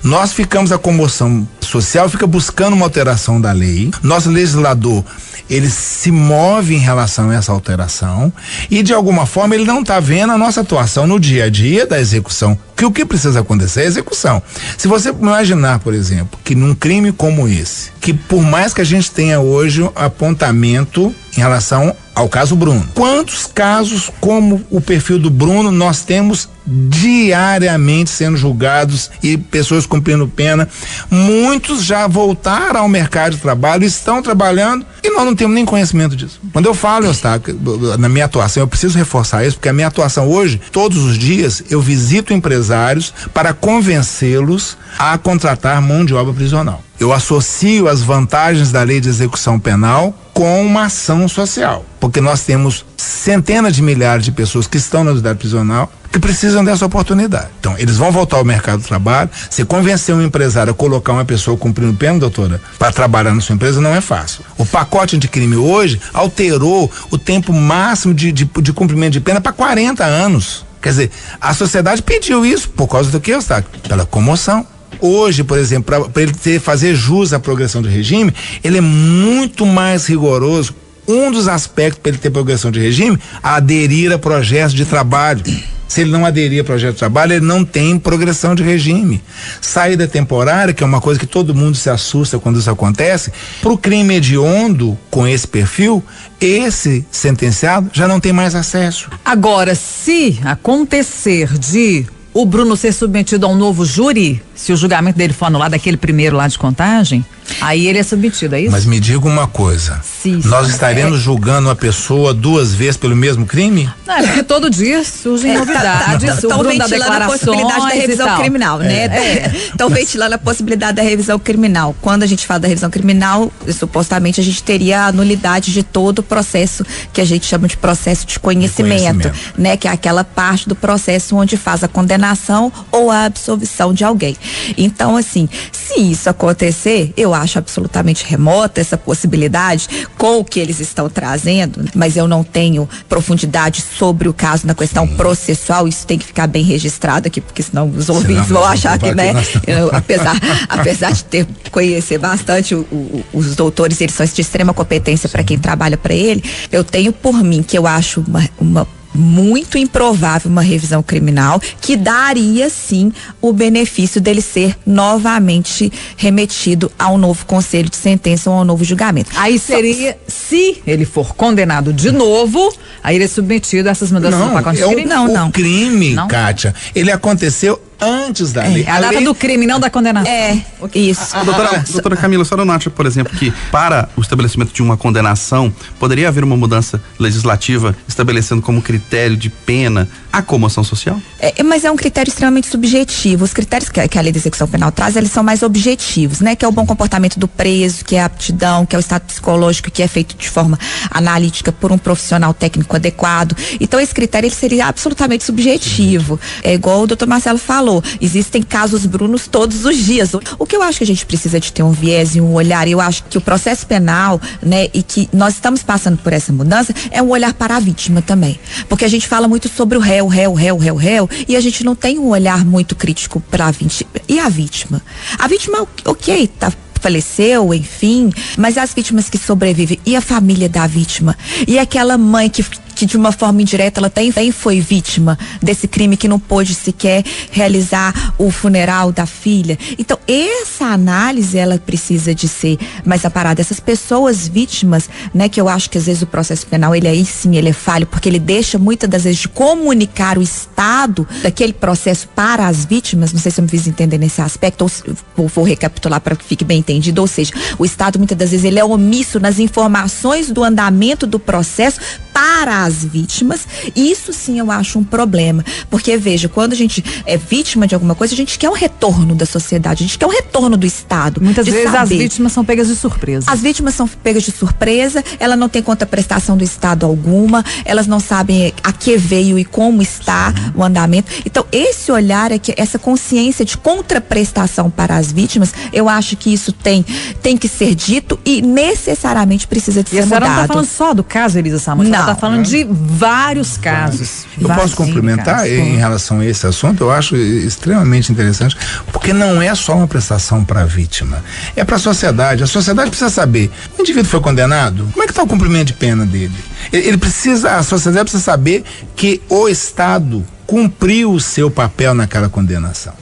Nós 0.01 0.33
ficamos, 0.33 0.71
a 0.71 0.79
comoção 0.79 1.47
social 1.61 2.09
fica 2.09 2.25
buscando 2.25 2.75
uma 2.75 2.87
alteração 2.87 3.41
da 3.41 3.51
lei. 3.51 3.91
Nosso 4.01 4.31
legislador, 4.31 5.05
ele 5.49 5.69
se 5.69 6.13
move 6.13 6.73
em 6.73 6.79
relação 6.79 7.31
a 7.31 7.35
essa 7.35 7.51
alteração 7.51 8.33
e 8.71 8.85
de 8.85 8.95
alguma 8.95 9.27
forma 9.27 9.57
ele 9.57 9.65
não 9.65 9.81
está 9.81 9.99
vendo 9.99 10.33
a 10.33 10.39
nossa 10.39 10.61
atuação 10.61 11.05
no 11.05 11.19
dia 11.19 11.47
a 11.47 11.51
dia 11.51 11.85
da 11.85 12.01
execução. 12.01 12.57
Que 12.77 12.85
o 12.85 12.93
que 12.93 13.05
precisa 13.05 13.41
acontecer 13.41 13.81
é 13.81 13.83
a 13.83 13.87
execução. 13.87 14.41
Se 14.79 14.87
você 14.87 15.09
imaginar, 15.11 15.81
por 15.81 15.93
exemplo, 15.93 16.39
que 16.45 16.55
num 16.55 16.77
crime 16.77 17.11
como 17.11 17.49
esse, 17.49 17.91
que 18.01 18.15
por 18.15 18.43
mais 18.43 18.73
que 18.73 18.81
a 18.81 18.85
gente 18.85 19.11
tenha 19.11 19.41
hoje 19.41 19.83
apontamento 19.97 21.13
em 21.37 21.41
relação 21.41 21.95
ao 22.15 22.29
caso 22.29 22.55
Bruno, 22.55 22.87
quantos 22.95 23.47
casos 23.47 24.11
como 24.21 24.65
o 24.71 24.81
perfil 24.81 25.19
do 25.19 25.29
Bruno 25.29 25.73
nós 25.73 26.03
temos 26.03 26.49
diariamente 26.67 28.11
sendo 28.11 28.37
julgados 28.37 29.11
e 29.23 29.37
pessoas 29.37 29.87
cumprindo 29.87 30.29
pena. 30.29 30.69
Muitos 31.11 31.83
já 31.85 32.07
voltaram 32.07 32.81
ao 32.81 32.89
mercado 32.89 33.33
de 33.37 33.39
trabalho, 33.39 33.85
estão 33.85 34.23
trabalhando 34.23 34.85
e 35.03 35.11
nós 35.11 35.25
não 35.25 35.35
temos 35.35 35.55
nem 35.55 35.65
conhecimento 35.65 36.15
disso. 36.15 36.41
Quando 36.53 36.67
eu 36.67 36.75
falo, 36.75 37.07
Eustáquio, 37.07 37.59
na 37.99 38.09
minha 38.09 38.25
atuação, 38.25 38.63
eu 38.63 38.69
preciso 38.69 38.97
reforçar 38.97 39.45
isso, 39.45 39.57
porque 39.57 39.69
a 39.69 39.73
minha 39.73 39.89
atuação 39.89 40.29
hoje, 40.29 40.61
todos 40.71 40.99
os 40.99 41.19
dias, 41.19 41.63
eu 41.71 41.81
visito 41.81 42.33
empresários 42.33 43.13
para 43.33 43.53
convencê-los 43.53 44.77
a 44.99 45.17
contratar 45.19 45.81
mão 45.81 46.05
de 46.05 46.15
obra 46.15 46.33
prisional. 46.33 46.83
Eu 46.99 47.13
associo 47.15 47.89
as 47.89 48.03
vantagens 48.03 48.71
da 48.71 48.83
lei 48.83 49.01
de 49.01 49.09
execução 49.09 49.59
penal 49.59 50.15
com 50.35 50.65
uma 50.65 50.85
ação 50.85 51.27
social, 51.27 51.85
porque 51.99 52.21
nós 52.21 52.43
temos 52.43 52.85
centenas 52.97 53.75
de 53.75 53.83
milhares 53.83 54.25
de 54.25 54.33
pessoas 54.33 54.67
que 54.67 54.77
estão 54.77 55.03
na 55.03 55.13
unidade 55.13 55.39
prisional 55.39 55.91
que 56.11 56.19
precisam 56.19 56.65
dessa 56.65 56.85
oportunidade. 56.85 57.49
Então, 57.61 57.77
eles 57.79 57.97
vão 57.97 58.11
voltar 58.11 58.39
ao 58.39 58.45
mercado 58.45 58.81
do 58.81 58.87
trabalho. 58.87 59.31
Se 59.49 59.65
convencer 59.65 60.15
um 60.15 60.23
empresário 60.23 60.73
a 60.73 60.75
colocar 60.75 61.13
uma 61.13 61.25
pessoa 61.25 61.57
cumprindo 61.57 61.95
pena, 61.95 62.19
doutora, 62.19 62.61
para 62.79 62.93
trabalhar 62.93 63.33
na 63.33 63.41
sua 63.41 63.55
empresa 63.55 63.81
não 63.81 63.95
é 63.95 64.01
fácil. 64.01 64.45
O 64.59 64.67
pacote 64.67 65.17
anticrime 65.17 65.57
hoje 65.57 66.01
alterou 66.13 66.91
o 67.11 67.19
tempo 67.19 67.53
máximo 67.53 68.13
de, 68.13 68.33
de, 68.33 68.45
de 68.45 68.73
cumprimento 68.73 69.13
de 69.13 69.21
pena 69.21 69.41
para 69.41 69.53
40 69.53 70.05
anos. 70.05 70.65
Quer 70.83 70.89
dizer, 70.91 71.11
a 71.41 71.53
sociedade 71.53 72.03
pediu 72.03 72.45
isso 72.45 72.69
por 72.71 72.89
causa 72.89 73.11
do 73.11 73.21
que, 73.21 73.31
Eustáquio? 73.31 73.71
Pela 73.87 74.07
comoção. 74.07 74.67
Hoje, 74.99 75.45
por 75.45 75.59
exemplo, 75.59 76.09
para 76.11 76.23
ele 76.23 76.33
ter, 76.33 76.61
fazer 76.61 76.95
jus 76.95 77.33
à 77.33 77.39
progressão 77.39 77.81
de 77.81 77.89
regime, 77.89 78.35
ele 78.65 78.79
é 78.79 78.81
muito 78.81 79.65
mais 79.65 80.07
rigoroso. 80.07 80.75
Um 81.07 81.31
dos 81.31 81.49
aspectos 81.49 82.01
para 82.01 82.11
ele 82.11 82.19
ter 82.19 82.31
progressão 82.31 82.71
de 82.71 82.81
regime, 82.81 83.19
aderir 83.43 84.13
a 84.13 84.19
projetos 84.19 84.75
de 84.75 84.85
trabalho. 84.85 85.43
Se 85.91 86.03
ele 86.03 86.13
não 86.13 86.25
aderir 86.25 86.61
a 86.61 86.65
projeto 86.65 86.93
de 86.93 86.99
trabalho, 87.01 87.33
ele 87.33 87.45
não 87.45 87.65
tem 87.65 87.99
progressão 87.99 88.55
de 88.55 88.63
regime. 88.63 89.21
Saída 89.61 90.07
temporária, 90.07 90.73
que 90.73 90.85
é 90.85 90.87
uma 90.87 91.01
coisa 91.01 91.19
que 91.19 91.27
todo 91.27 91.53
mundo 91.53 91.77
se 91.77 91.91
assusta 91.91 92.39
quando 92.39 92.61
isso 92.61 92.71
acontece, 92.71 93.33
para 93.61 93.73
o 93.73 93.77
crime 93.77 94.15
hediondo 94.15 94.97
com 95.11 95.27
esse 95.27 95.49
perfil, 95.49 96.01
esse 96.41 97.05
sentenciado 97.11 97.91
já 97.93 98.07
não 98.07 98.21
tem 98.21 98.33
mais 98.33 98.55
acesso. 98.55 99.11
Agora, 99.25 99.75
se 99.75 100.39
acontecer 100.45 101.59
de 101.59 102.07
o 102.33 102.47
Bruno 102.47 102.77
ser 102.77 102.93
submetido 102.93 103.45
a 103.45 103.49
um 103.49 103.57
novo 103.57 103.85
júri, 103.85 104.41
se 104.55 104.73
o 104.73 104.77
julgamento 104.77 105.19
dele 105.19 105.33
for 105.33 105.47
anulado 105.47 105.73
daquele 105.73 105.97
primeiro 105.97 106.37
lá 106.37 106.47
de 106.47 106.57
contagem, 106.57 107.27
aí 107.61 107.87
ele 107.87 107.99
é 107.99 108.03
submetido, 108.03 108.55
é 108.55 108.63
isso? 108.63 108.73
Mas 108.73 108.85
me 108.85 109.01
diga 109.01 109.27
uma 109.27 109.47
coisa: 109.47 110.01
Sim, 110.03 110.41
nós 110.45 110.67
sim. 110.67 110.73
estaremos 110.73 111.21
julgando 111.21 111.69
uma 111.69 111.77
pessoa 111.77 112.33
duas 112.35 112.75
vezes 112.75 112.97
pelo 112.97 113.17
mesmo 113.17 113.47
crime? 113.47 113.91
Não, 114.07 114.15
é 114.15 114.23
porque 114.23 114.43
todo 114.43 114.71
dia 114.71 115.05
surgem 115.05 115.57
novidades, 115.57 116.23
o 116.23 116.35
Estão 116.35 116.59
Bruno 116.59 116.79
dá 116.79 116.87
ventilando 116.87 117.25
a 117.25 117.27
possibilidade 117.27 117.81
da 117.81 117.95
revisão 117.95 118.37
criminal, 118.39 118.79
né? 118.79 119.53
Estão 119.71 119.89
ventilando 119.89 120.35
a 120.35 120.39
possibilidade 120.39 120.97
da 120.97 121.03
revisão 121.03 121.39
criminal. 121.39 121.95
Quando 122.01 122.23
a 122.23 122.27
gente 122.27 122.47
fala 122.47 122.61
da 122.61 122.69
revisão 122.69 122.91
criminal, 122.91 123.53
supostamente 123.73 124.41
a 124.41 124.45
gente 124.45 124.63
teria 124.63 125.07
a 125.07 125.13
nulidade 125.13 125.73
de 125.73 125.83
todo 125.83 126.21
o 126.21 126.23
processo 126.23 126.85
que 127.13 127.21
a 127.21 127.25
gente 127.25 127.47
chama 127.47 127.67
de 127.69 127.77
processo 127.77 128.27
de 128.27 128.39
conhecimento, 128.39 129.29
conhecimento. 129.31 129.61
né? 129.61 129.77
Que 129.77 129.89
é 129.89 129.91
aquela 129.91 130.25
parte 130.25 130.69
do 130.69 130.75
processo 130.75 131.37
onde 131.37 131.57
faz 131.57 131.83
a 131.83 131.89
condenação 131.89 132.73
ou 132.91 133.11
a 133.11 133.25
absolvição 133.25 133.93
de 133.93 134.05
alguém. 134.05 134.37
Então, 134.77 135.17
assim, 135.17 135.49
se 135.73 136.01
isso 136.01 136.29
acontecer, 136.29 137.13
eu 137.17 137.35
acho 137.35 137.40
absolutamente 137.59 138.25
remota 138.25 138.81
essa 138.81 138.97
possibilidade 138.97 139.89
com 140.19 140.39
o 140.39 140.45
que 140.45 140.59
eles 140.61 140.81
estão 140.81 141.09
trazendo, 141.09 141.85
mas 141.95 142.17
eu 142.17 142.27
não 142.29 142.43
tenho 142.45 142.89
profundidade 143.09 143.83
sobre 143.83 144.29
o 144.29 144.33
caso 144.33 144.67
na 144.67 144.75
questão 144.75 145.07
processual, 145.07 145.87
isso 145.89 146.07
tem 146.07 146.19
que 146.19 146.27
ficar 146.27 146.47
bem 146.47 146.63
registrado 146.63 147.29
aqui, 147.29 147.41
porque 147.41 147.63
senão 147.63 147.89
os 147.89 148.09
ouvintes 148.09 148.49
vão 148.49 148.65
achar 148.65 148.99
que, 148.99 149.15
né, 149.15 149.33
eu, 149.67 149.91
apesar, 149.95 150.37
apesar 150.69 151.13
de 151.13 151.25
ter 151.25 151.47
conhecer 151.71 152.19
bastante 152.19 152.75
o- 152.75 152.81
o- 152.91 153.25
os 153.33 153.55
doutores, 153.57 154.01
eles 154.01 154.15
são 154.15 154.27
de 154.27 154.41
extrema 154.41 154.73
competência 154.75 155.29
para 155.29 155.43
quem 155.43 155.59
trabalha 155.59 155.97
para 155.97 156.15
ele, 156.15 156.43
eu 156.71 156.85
tenho 156.85 157.13
por 157.13 157.43
mim 157.43 157.63
que 157.63 157.77
eu 157.77 157.87
acho 157.87 158.21
uma, 158.27 158.49
uma 158.59 158.87
muito 159.15 159.77
improvável 159.77 160.51
uma 160.51 160.63
revisão 160.63 161.03
criminal 161.03 161.61
que 161.81 161.97
daria 161.97 162.69
sim 162.71 163.13
o 163.41 163.53
benefício 163.53 164.21
dele 164.21 164.41
ser 164.41 164.77
novamente 164.87 165.93
remetido 166.17 166.91
ao 166.99 167.19
novo 167.19 167.45
conselho 167.47 167.89
de 167.89 167.97
sentença 167.97 168.51
ou 168.51 168.57
ao 168.57 168.65
novo 168.65 168.85
julgamento. 168.85 169.31
Aí 169.37 169.59
seria, 169.59 170.17
se 170.27 170.83
ele 170.87 171.05
for 171.05 171.35
condenado 171.35 171.93
de 171.93 172.11
novo, 172.11 172.73
aí 173.03 173.17
ele 173.17 173.25
é 173.25 173.29
submetido 173.29 173.89
a 173.89 173.93
essas 173.93 174.13
mudanças 174.13 174.41
no 174.41 174.53
pacote 174.53 174.83
é 174.83 174.87
de 174.87 174.89
um, 174.89 174.95
crime? 174.95 175.39
o 175.39 175.51
crime, 175.51 176.15
Não? 176.15 176.29
Kátia, 176.29 176.75
ele 176.95 177.11
aconteceu 177.11 177.81
antes 178.01 178.53
da 178.53 178.63
lei. 178.63 178.85
É 178.87 178.91
a, 178.91 179.01
data 179.01 179.17
lei... 179.17 179.25
do 179.25 179.35
crime, 179.35 179.67
não 179.67 179.79
da 179.79 179.91
condenação. 179.91 180.31
É, 180.31 180.63
isso. 180.95 181.35
Doutora, 181.45 181.85
doutora 181.91 182.17
Camila, 182.17 182.43
a 182.43 182.47
senhora 182.47 182.65
não 182.65 182.75
acha, 182.75 182.91
por 182.91 183.07
exemplo, 183.07 183.37
que 183.37 183.53
para 183.71 184.09
o 184.17 184.21
estabelecimento 184.21 184.73
de 184.73 184.83
uma 184.83 184.97
condenação 184.97 185.73
poderia 185.99 186.29
haver 186.29 186.45
uma 186.45 186.57
mudança 186.57 187.03
legislativa 187.19 187.97
estabelecendo 188.09 188.63
como 188.63 188.81
critério 188.81 189.37
de 189.37 189.51
pena 189.51 190.09
a 190.33 190.43
comoção 190.43 190.85
social? 190.85 191.21
É, 191.39 191.63
mas 191.63 191.85
é 191.85 191.91
um 191.91 191.97
critério 191.97 192.31
extremamente 192.31 192.69
subjetivo. 192.69 193.45
Os 193.45 193.53
critérios 193.53 193.91
que, 193.91 194.07
que, 194.09 194.19
a 194.19 194.23
lei 194.23 194.33
de 194.33 194.39
execução 194.39 194.69
penal 194.69 194.93
traz, 194.93 195.17
eles 195.17 195.31
são 195.31 195.43
mais 195.43 195.63
objetivos, 195.63 196.41
né? 196.41 196.55
Que 196.55 196.65
é 196.65 196.69
o 196.69 196.73
bom 196.73 196.87
comportamento 196.87 197.39
do 197.39 197.49
preso, 197.49 198.05
que 198.05 198.17
é 198.17 198.23
a 198.23 198.27
aptidão, 198.27 198.87
que 198.87 198.95
é 198.95 198.99
o 198.99 199.01
estado 199.01 199.23
psicológico, 199.23 199.91
que 199.91 200.03
é 200.03 200.09
feito 200.09 200.37
de 200.37 200.49
forma 200.49 200.79
analítica 201.11 201.73
por 201.73 201.91
um 201.91 201.99
profissional 201.99 202.55
técnico 202.55 202.95
adequado. 202.95 203.57
Então, 203.81 203.99
esse 203.99 204.15
critério 204.15 204.47
ele 204.47 204.55
seria 204.55 204.87
absolutamente 204.87 205.45
subjetivo. 205.45 206.39
É 206.63 206.75
igual 206.75 207.03
o 207.03 207.07
doutor 207.07 207.27
Marcelo 207.27 207.59
falou, 207.59 207.90
existem 208.21 208.63
casos 208.63 209.07
brunos 209.07 209.49
todos 209.49 209.85
os 209.85 209.97
dias. 209.97 210.31
O 210.59 210.67
que 210.67 210.77
eu 210.77 210.83
acho 210.83 210.99
que 210.99 211.05
a 211.05 211.07
gente 211.07 211.27
precisa 211.27 211.59
de 211.59 211.73
ter 211.73 211.83
um 211.83 211.93
viés 211.93 212.37
e 212.37 212.41
um 212.41 212.53
olhar, 212.53 212.87
eu 212.87 213.01
acho 213.01 213.25
que 213.25 213.39
o 213.39 213.41
processo 213.41 213.87
penal, 213.87 214.41
né, 214.63 214.89
e 214.95 215.03
que 215.03 215.29
nós 215.33 215.55
estamos 215.55 215.83
passando 215.83 216.19
por 216.19 216.33
essa 216.33 216.53
mudança, 216.53 216.95
é 217.11 217.21
um 217.23 217.31
olhar 217.31 217.53
para 217.55 217.77
a 217.77 217.81
vítima 217.81 218.23
também. 218.23 218.59
Porque 218.89 219.05
a 219.05 219.09
gente 219.09 219.27
fala 219.27 219.49
muito 219.49 219.69
sobre 219.69 219.97
o 219.97 220.01
réu, 220.01 220.27
réu, 220.29 220.55
réu, 220.55 220.77
réu, 220.77 220.97
réu, 220.97 221.31
e 221.49 221.57
a 221.57 221.61
gente 221.61 221.85
não 221.85 221.95
tem 221.95 222.19
um 222.19 222.29
olhar 222.29 222.65
muito 222.65 222.95
crítico 222.95 223.41
para 223.41 223.67
a 223.67 223.71
vítima. 223.71 224.11
E 224.29 224.39
a 224.39 224.49
vítima? 224.49 225.03
A 225.39 225.49
vítima, 225.49 225.87
ok, 226.05 226.47
tá 226.47 226.73
faleceu, 227.01 227.73
enfim, 227.73 228.31
mas 228.59 228.77
as 228.77 228.93
vítimas 228.93 229.29
que 229.31 229.39
sobrevivem 229.39 229.99
e 230.05 230.15
a 230.15 230.21
família 230.21 230.69
da 230.69 230.87
vítima 230.87 231.37
e 231.67 231.79
aquela 231.79 232.19
mãe 232.19 232.49
que 232.49 232.63
que 233.01 233.07
de 233.07 233.17
uma 233.17 233.33
forma 233.33 233.63
indireta 233.63 233.99
ela 233.99 234.11
também 234.11 234.53
foi 234.53 234.79
vítima 234.79 235.39
desse 235.63 235.89
crime 235.89 236.19
que 236.19 236.29
não 236.29 236.39
pôde 236.39 236.75
sequer 236.75 237.25
realizar 237.51 238.35
o 238.37 238.51
funeral 238.51 239.11
da 239.11 239.25
filha. 239.25 239.79
Então, 239.99 240.19
essa 240.29 240.85
análise 240.85 241.57
ela 241.57 241.79
precisa 241.79 242.35
de 242.35 242.47
ser 242.47 242.79
mais 243.03 243.25
aparada. 243.25 243.59
Essas 243.59 243.81
pessoas 243.81 244.47
vítimas, 244.47 245.09
né, 245.33 245.49
que 245.49 245.59
eu 245.59 245.67
acho 245.67 245.89
que 245.89 245.97
às 245.97 246.05
vezes 246.05 246.21
o 246.21 246.27
processo 246.27 246.67
penal 246.67 246.95
ele 246.95 247.09
aí 247.09 247.25
sim 247.25 247.57
ele 247.57 247.71
é 247.71 247.73
falho, 247.73 248.07
porque 248.07 248.29
ele 248.29 248.39
deixa 248.39 248.79
muitas 248.79 249.09
das 249.09 249.25
vezes 249.25 249.41
de 249.41 249.49
comunicar 249.49 250.37
o 250.37 250.43
estado 250.43 251.27
daquele 251.43 251.73
processo 251.73 252.29
para 252.29 252.69
as 252.69 252.85
vítimas, 252.85 253.33
não 253.33 253.41
sei 253.41 253.51
se 253.51 253.61
eu 253.61 253.63
me 253.63 253.71
fiz 253.71 253.87
entender 253.87 254.19
nesse 254.19 254.43
aspecto, 254.43 254.83
ou, 254.83 254.91
ou 255.39 255.49
vou 255.49 255.65
recapitular 255.65 256.21
para 256.21 256.37
que 256.37 256.45
fique 256.45 256.67
bem 256.67 256.81
entendido, 256.81 257.23
ou 257.23 257.27
seja, 257.27 257.55
o 257.79 257.85
estado 257.87 258.19
muitas 258.19 258.37
das 258.37 258.51
vezes 258.51 258.67
ele 258.67 258.79
é 258.79 258.85
omisso 258.85 259.41
nas 259.41 259.59
informações 259.59 260.51
do 260.51 260.63
andamento 260.63 261.27
do 261.27 261.39
processo 261.39 261.99
para 262.31 262.85
as 262.85 262.90
vítimas. 262.97 263.67
Isso 263.95 264.33
sim 264.33 264.59
eu 264.59 264.71
acho 264.71 264.99
um 264.99 265.05
problema. 265.05 265.65
Porque, 265.89 266.17
veja, 266.17 266.49
quando 266.49 266.73
a 266.73 266.77
gente 266.77 267.05
é 267.27 267.37
vítima 267.37 267.87
de 267.87 267.95
alguma 267.95 268.15
coisa, 268.15 268.35
a 268.35 268.37
gente 268.37 268.59
quer 268.59 268.69
um 268.69 268.75
retorno 268.75 269.35
da 269.35 269.47
sociedade, 269.47 270.05
a 270.05 270.07
gente 270.07 270.19
quer 270.19 270.27
um 270.27 270.31
retorno 270.31 270.77
do 270.77 270.87
Estado. 270.87 271.41
Muitas 271.43 271.67
vezes 271.67 271.91
saber. 271.91 271.99
as 271.99 272.09
vítimas 272.09 272.53
são 272.53 272.65
pegas 272.65 272.89
de 272.89 272.97
surpresa. 272.97 273.51
As 273.51 273.61
vítimas 273.61 273.95
são 273.95 274.07
pegas 274.07 274.43
de 274.43 274.53
surpresa, 274.53 275.25
ela 275.39 275.57
não 275.57 275.69
tem 275.69 275.83
contraprestação 275.83 276.57
do 276.57 276.65
Estado 276.65 277.07
alguma, 277.07 277.65
elas 277.85 278.07
não 278.07 278.21
sabem 278.21 278.73
a 278.83 278.93
que 278.93 279.17
veio 279.17 279.59
e 279.59 279.65
como 279.65 280.03
está 280.03 280.53
sim. 280.53 280.73
o 280.75 280.83
andamento. 280.83 281.31
Então, 281.45 281.65
esse 281.73 282.11
olhar, 282.13 282.53
é 282.53 282.59
que 282.59 282.75
essa 282.77 282.99
consciência 282.99 283.65
de 283.65 283.77
contraprestação 283.77 284.91
para 284.91 285.17
as 285.17 285.33
vítimas, 285.33 285.73
eu 285.93 286.09
acho 286.09 286.37
que 286.37 286.53
isso 286.53 286.73
tem, 286.73 287.05
tem 287.43 287.57
que 287.57 287.69
ser 287.69 287.95
dito 287.95 288.39
e 288.45 288.63
necessariamente 288.63 289.67
precisa 289.67 290.03
de 290.03 290.11
e 290.11 290.13
ser 290.13 290.25
mudado. 290.25 290.33
E 290.33 290.35
a 290.35 290.39
senhora 290.39 290.47
não 290.47 290.63
está 290.63 290.75
falando 290.75 290.87
só 290.87 291.15
do 291.15 291.25
caso 291.25 291.59
Elisa 291.59 291.79
Samuel, 291.79 292.11
não, 292.11 292.21
está 292.21 292.35
falando 292.35 292.65
de 292.65 292.80
vários 292.85 293.77
casos. 293.77 294.47
Eu 294.61 294.69
posso 294.69 294.97
complementar 294.97 295.69
em 295.69 295.97
relação 295.97 296.41
a 296.41 296.47
esse 296.47 296.67
assunto? 296.67 297.05
Eu 297.05 297.11
acho 297.11 297.37
extremamente 297.37 298.31
interessante, 298.31 298.77
porque 299.13 299.33
não 299.33 299.61
é 299.61 299.75
só 299.75 299.97
uma 299.97 300.09
prestação 300.09 300.65
para 300.65 300.83
a 300.83 300.85
vítima, 300.85 301.43
é 301.77 301.85
para 301.85 301.97
a 301.97 301.99
sociedade. 301.99 302.63
A 302.63 302.67
sociedade 302.67 303.11
precisa 303.11 303.31
saber: 303.31 303.71
o 303.99 304.03
indivíduo 304.03 304.31
foi 304.31 304.41
condenado? 304.41 305.09
Como 305.13 305.23
é 305.23 305.27
que 305.27 305.33
está 305.33 305.43
o 305.43 305.47
cumprimento 305.47 305.89
de 305.89 305.95
pena 305.95 306.25
dele? 306.27 306.55
Ele, 306.93 307.09
ele 307.09 307.19
precisa, 307.19 307.77
a 307.77 307.83
sociedade 307.83 308.25
precisa 308.25 308.43
saber 308.43 308.85
que 309.17 309.41
o 309.49 309.69
Estado 309.69 310.45
cumpriu 310.67 311.33
o 311.33 311.41
seu 311.41 311.71
papel 311.71 312.15
naquela 312.15 312.49
condenação 312.49 313.15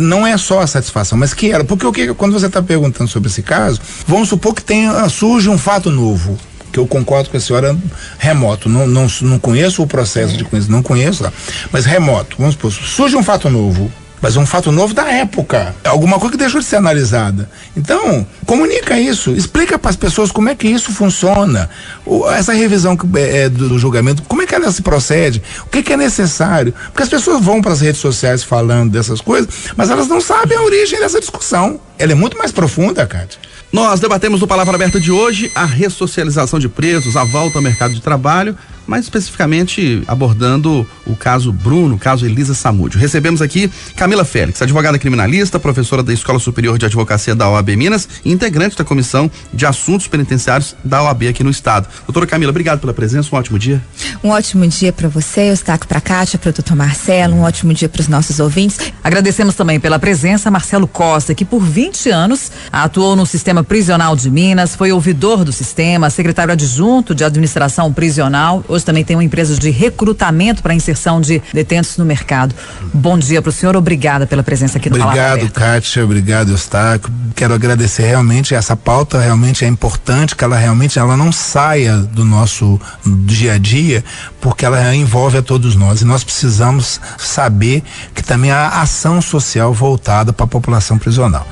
não 0.00 0.26
é 0.26 0.36
só 0.36 0.60
a 0.60 0.66
satisfação, 0.66 1.18
mas 1.18 1.34
que 1.34 1.50
era. 1.50 1.64
Porque 1.64 1.86
o 1.86 1.92
que 1.92 2.14
quando 2.14 2.32
você 2.32 2.46
está 2.46 2.62
perguntando 2.62 3.10
sobre 3.10 3.28
esse 3.28 3.42
caso, 3.42 3.80
vamos 4.06 4.28
supor 4.28 4.54
que 4.54 4.62
tenha, 4.62 5.08
surge 5.08 5.48
um 5.48 5.58
fato 5.58 5.90
novo 5.90 6.38
que 6.72 6.78
eu 6.78 6.86
concordo 6.86 7.30
com 7.30 7.36
a 7.36 7.40
senhora 7.40 7.76
remoto. 8.18 8.68
Não, 8.68 8.86
não, 8.86 9.06
não 9.20 9.38
conheço 9.38 9.82
o 9.82 9.86
processo 9.86 10.36
de 10.36 10.44
conhecer, 10.44 10.70
não 10.70 10.82
conheço, 10.82 11.30
mas 11.70 11.84
remoto. 11.84 12.36
Vamos 12.38 12.54
supor, 12.54 12.72
surge 12.72 13.16
um 13.16 13.22
fato 13.22 13.50
novo. 13.50 13.92
Mas 14.22 14.36
um 14.36 14.46
fato 14.46 14.70
novo 14.70 14.94
da 14.94 15.10
época. 15.10 15.74
Alguma 15.82 16.16
coisa 16.16 16.30
que 16.30 16.38
deixou 16.38 16.60
de 16.60 16.66
ser 16.66 16.76
analisada. 16.76 17.50
Então, 17.76 18.24
comunica 18.46 18.96
isso. 18.96 19.32
Explica 19.32 19.76
para 19.76 19.90
as 19.90 19.96
pessoas 19.96 20.30
como 20.30 20.48
é 20.48 20.54
que 20.54 20.68
isso 20.68 20.92
funciona. 20.92 21.68
O, 22.06 22.30
essa 22.30 22.52
revisão 22.52 22.96
que, 22.96 23.04
é, 23.18 23.38
é, 23.38 23.48
do, 23.48 23.70
do, 23.70 23.78
julgamento, 23.80 24.22
como 24.22 24.40
é 24.40 24.46
que 24.46 24.54
ela 24.54 24.70
se 24.70 24.80
procede? 24.80 25.42
O 25.66 25.70
que, 25.70 25.82
que 25.82 25.92
é 25.92 25.96
necessário? 25.96 26.72
Porque 26.86 27.02
as 27.02 27.08
pessoas 27.08 27.42
vão 27.42 27.60
para 27.60 27.72
as 27.72 27.80
redes 27.80 28.00
sociais 28.00 28.44
falando 28.44 28.92
dessas 28.92 29.20
coisas, 29.20 29.52
mas 29.76 29.90
elas 29.90 30.06
não 30.06 30.20
sabem 30.20 30.56
a 30.56 30.62
origem 30.62 31.00
dessa 31.00 31.18
discussão. 31.18 31.80
Ela 31.98 32.12
é 32.12 32.14
muito 32.14 32.38
mais 32.38 32.52
profunda, 32.52 33.04
Kátia. 33.04 33.40
Nós 33.72 34.00
debatemos 34.00 34.38
no 34.38 34.46
Palavra 34.46 34.74
Aberta 34.74 35.00
de 35.00 35.10
hoje 35.10 35.50
a 35.54 35.64
ressocialização 35.64 36.58
de 36.58 36.68
presos, 36.68 37.16
a 37.16 37.24
volta 37.24 37.56
ao 37.56 37.62
mercado 37.62 37.94
de 37.94 38.02
trabalho, 38.02 38.54
mais 38.86 39.04
especificamente 39.04 40.02
abordando 40.06 40.86
o 41.06 41.16
caso 41.16 41.52
Bruno, 41.52 41.94
o 41.94 41.98
caso 41.98 42.26
Elisa 42.26 42.52
Samúdio. 42.52 42.98
Recebemos 42.98 43.40
aqui 43.40 43.70
Camila 43.96 44.24
Félix, 44.24 44.60
advogada 44.60 44.98
criminalista, 44.98 45.58
professora 45.58 46.02
da 46.02 46.12
Escola 46.12 46.38
Superior 46.38 46.76
de 46.78 46.86
Advocacia 46.86 47.34
da 47.34 47.48
OAB 47.48 47.70
Minas 47.70 48.08
e 48.24 48.30
integrante 48.30 48.76
da 48.76 48.84
Comissão 48.84 49.30
de 49.54 49.64
Assuntos 49.64 50.06
Penitenciários 50.06 50.76
da 50.84 51.02
OAB 51.02 51.28
aqui 51.28 51.42
no 51.42 51.50
estado. 51.50 51.88
Doutora 52.06 52.26
Camila, 52.26 52.50
obrigado 52.50 52.80
pela 52.80 52.92
presença, 52.92 53.34
um 53.34 53.38
ótimo 53.38 53.58
dia. 53.58 53.82
Um 54.22 54.28
ótimo 54.28 54.66
dia 54.66 54.92
para 54.92 55.08
você, 55.08 55.48
eu 55.48 55.52
destaco 55.52 55.86
para 55.86 55.98
a 55.98 56.00
Kátia, 56.02 56.38
para 56.38 56.50
o 56.50 56.52
doutor 56.52 56.76
Marcelo, 56.76 57.36
um 57.36 57.42
ótimo 57.42 57.72
dia 57.72 57.88
para 57.88 58.00
os 58.00 58.08
nossos 58.08 58.38
ouvintes. 58.40 58.78
Agradecemos 59.02 59.54
também 59.54 59.80
pela 59.80 59.98
presença 59.98 60.50
Marcelo 60.50 60.86
Costa, 60.86 61.34
que 61.34 61.44
por 61.44 61.62
20 61.62 62.10
anos 62.10 62.50
atuou 62.70 63.16
no 63.16 63.24
sistema 63.62 63.64
prisional 63.64 64.16
de 64.16 64.30
Minas, 64.30 64.74
foi 64.74 64.92
ouvidor 64.92 65.44
do 65.44 65.52
sistema, 65.52 66.10
secretário 66.10 66.52
adjunto 66.52 67.14
de 67.14 67.24
administração 67.24 67.92
prisional, 67.92 68.64
hoje 68.68 68.84
também 68.84 69.04
tem 69.04 69.16
uma 69.16 69.24
empresa 69.24 69.56
de 69.58 69.70
recrutamento 69.70 70.62
para 70.62 70.74
inserção 70.74 71.20
de 71.20 71.42
detentos 71.52 71.96
no 71.96 72.04
mercado. 72.04 72.54
Bom 72.92 73.18
dia 73.18 73.40
para 73.40 73.50
o 73.50 73.52
senhor, 73.52 73.76
obrigada 73.76 74.26
pela 74.26 74.42
presença 74.42 74.78
aqui 74.78 74.90
no 74.90 74.96
Obrigado, 74.96 75.50
Kátia, 75.50 76.04
obrigado, 76.04 76.50
Eustáquio. 76.50 77.12
Quero 77.34 77.54
agradecer 77.54 78.04
realmente, 78.04 78.54
essa 78.54 78.76
pauta 78.76 79.20
realmente 79.20 79.64
é 79.64 79.68
importante, 79.68 80.36
que 80.36 80.44
ela 80.44 80.56
realmente 80.56 80.98
ela 80.98 81.16
não 81.16 81.32
saia 81.32 81.96
do 81.96 82.24
nosso 82.24 82.80
dia 83.04 83.54
a 83.54 83.58
dia, 83.58 84.04
porque 84.40 84.64
ela 84.64 84.94
envolve 84.94 85.38
a 85.38 85.42
todos 85.42 85.74
nós 85.76 86.02
e 86.02 86.04
nós 86.04 86.24
precisamos 86.24 87.00
saber 87.18 87.82
que 88.14 88.22
também 88.22 88.50
há 88.50 88.80
ação 88.80 89.20
social 89.20 89.72
voltada 89.72 90.32
para 90.32 90.44
a 90.44 90.48
população 90.48 90.98
prisional. 90.98 91.46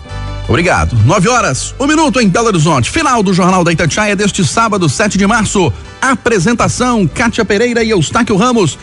Obrigado. 0.50 0.96
9 1.06 1.28
horas, 1.28 1.72
um 1.78 1.86
minuto 1.86 2.20
em 2.20 2.28
Belo 2.28 2.48
Horizonte. 2.48 2.90
Final 2.90 3.22
do 3.22 3.32
Jornal 3.32 3.62
da 3.62 3.70
Itatiaia 3.70 4.16
deste 4.16 4.44
sábado, 4.44 4.88
7 4.88 5.16
de 5.16 5.24
março. 5.24 5.72
Apresentação: 6.02 7.06
Kátia 7.06 7.44
Pereira 7.44 7.84
e 7.84 7.90
Eustáquio 7.90 8.34
Ramos. 8.34 8.76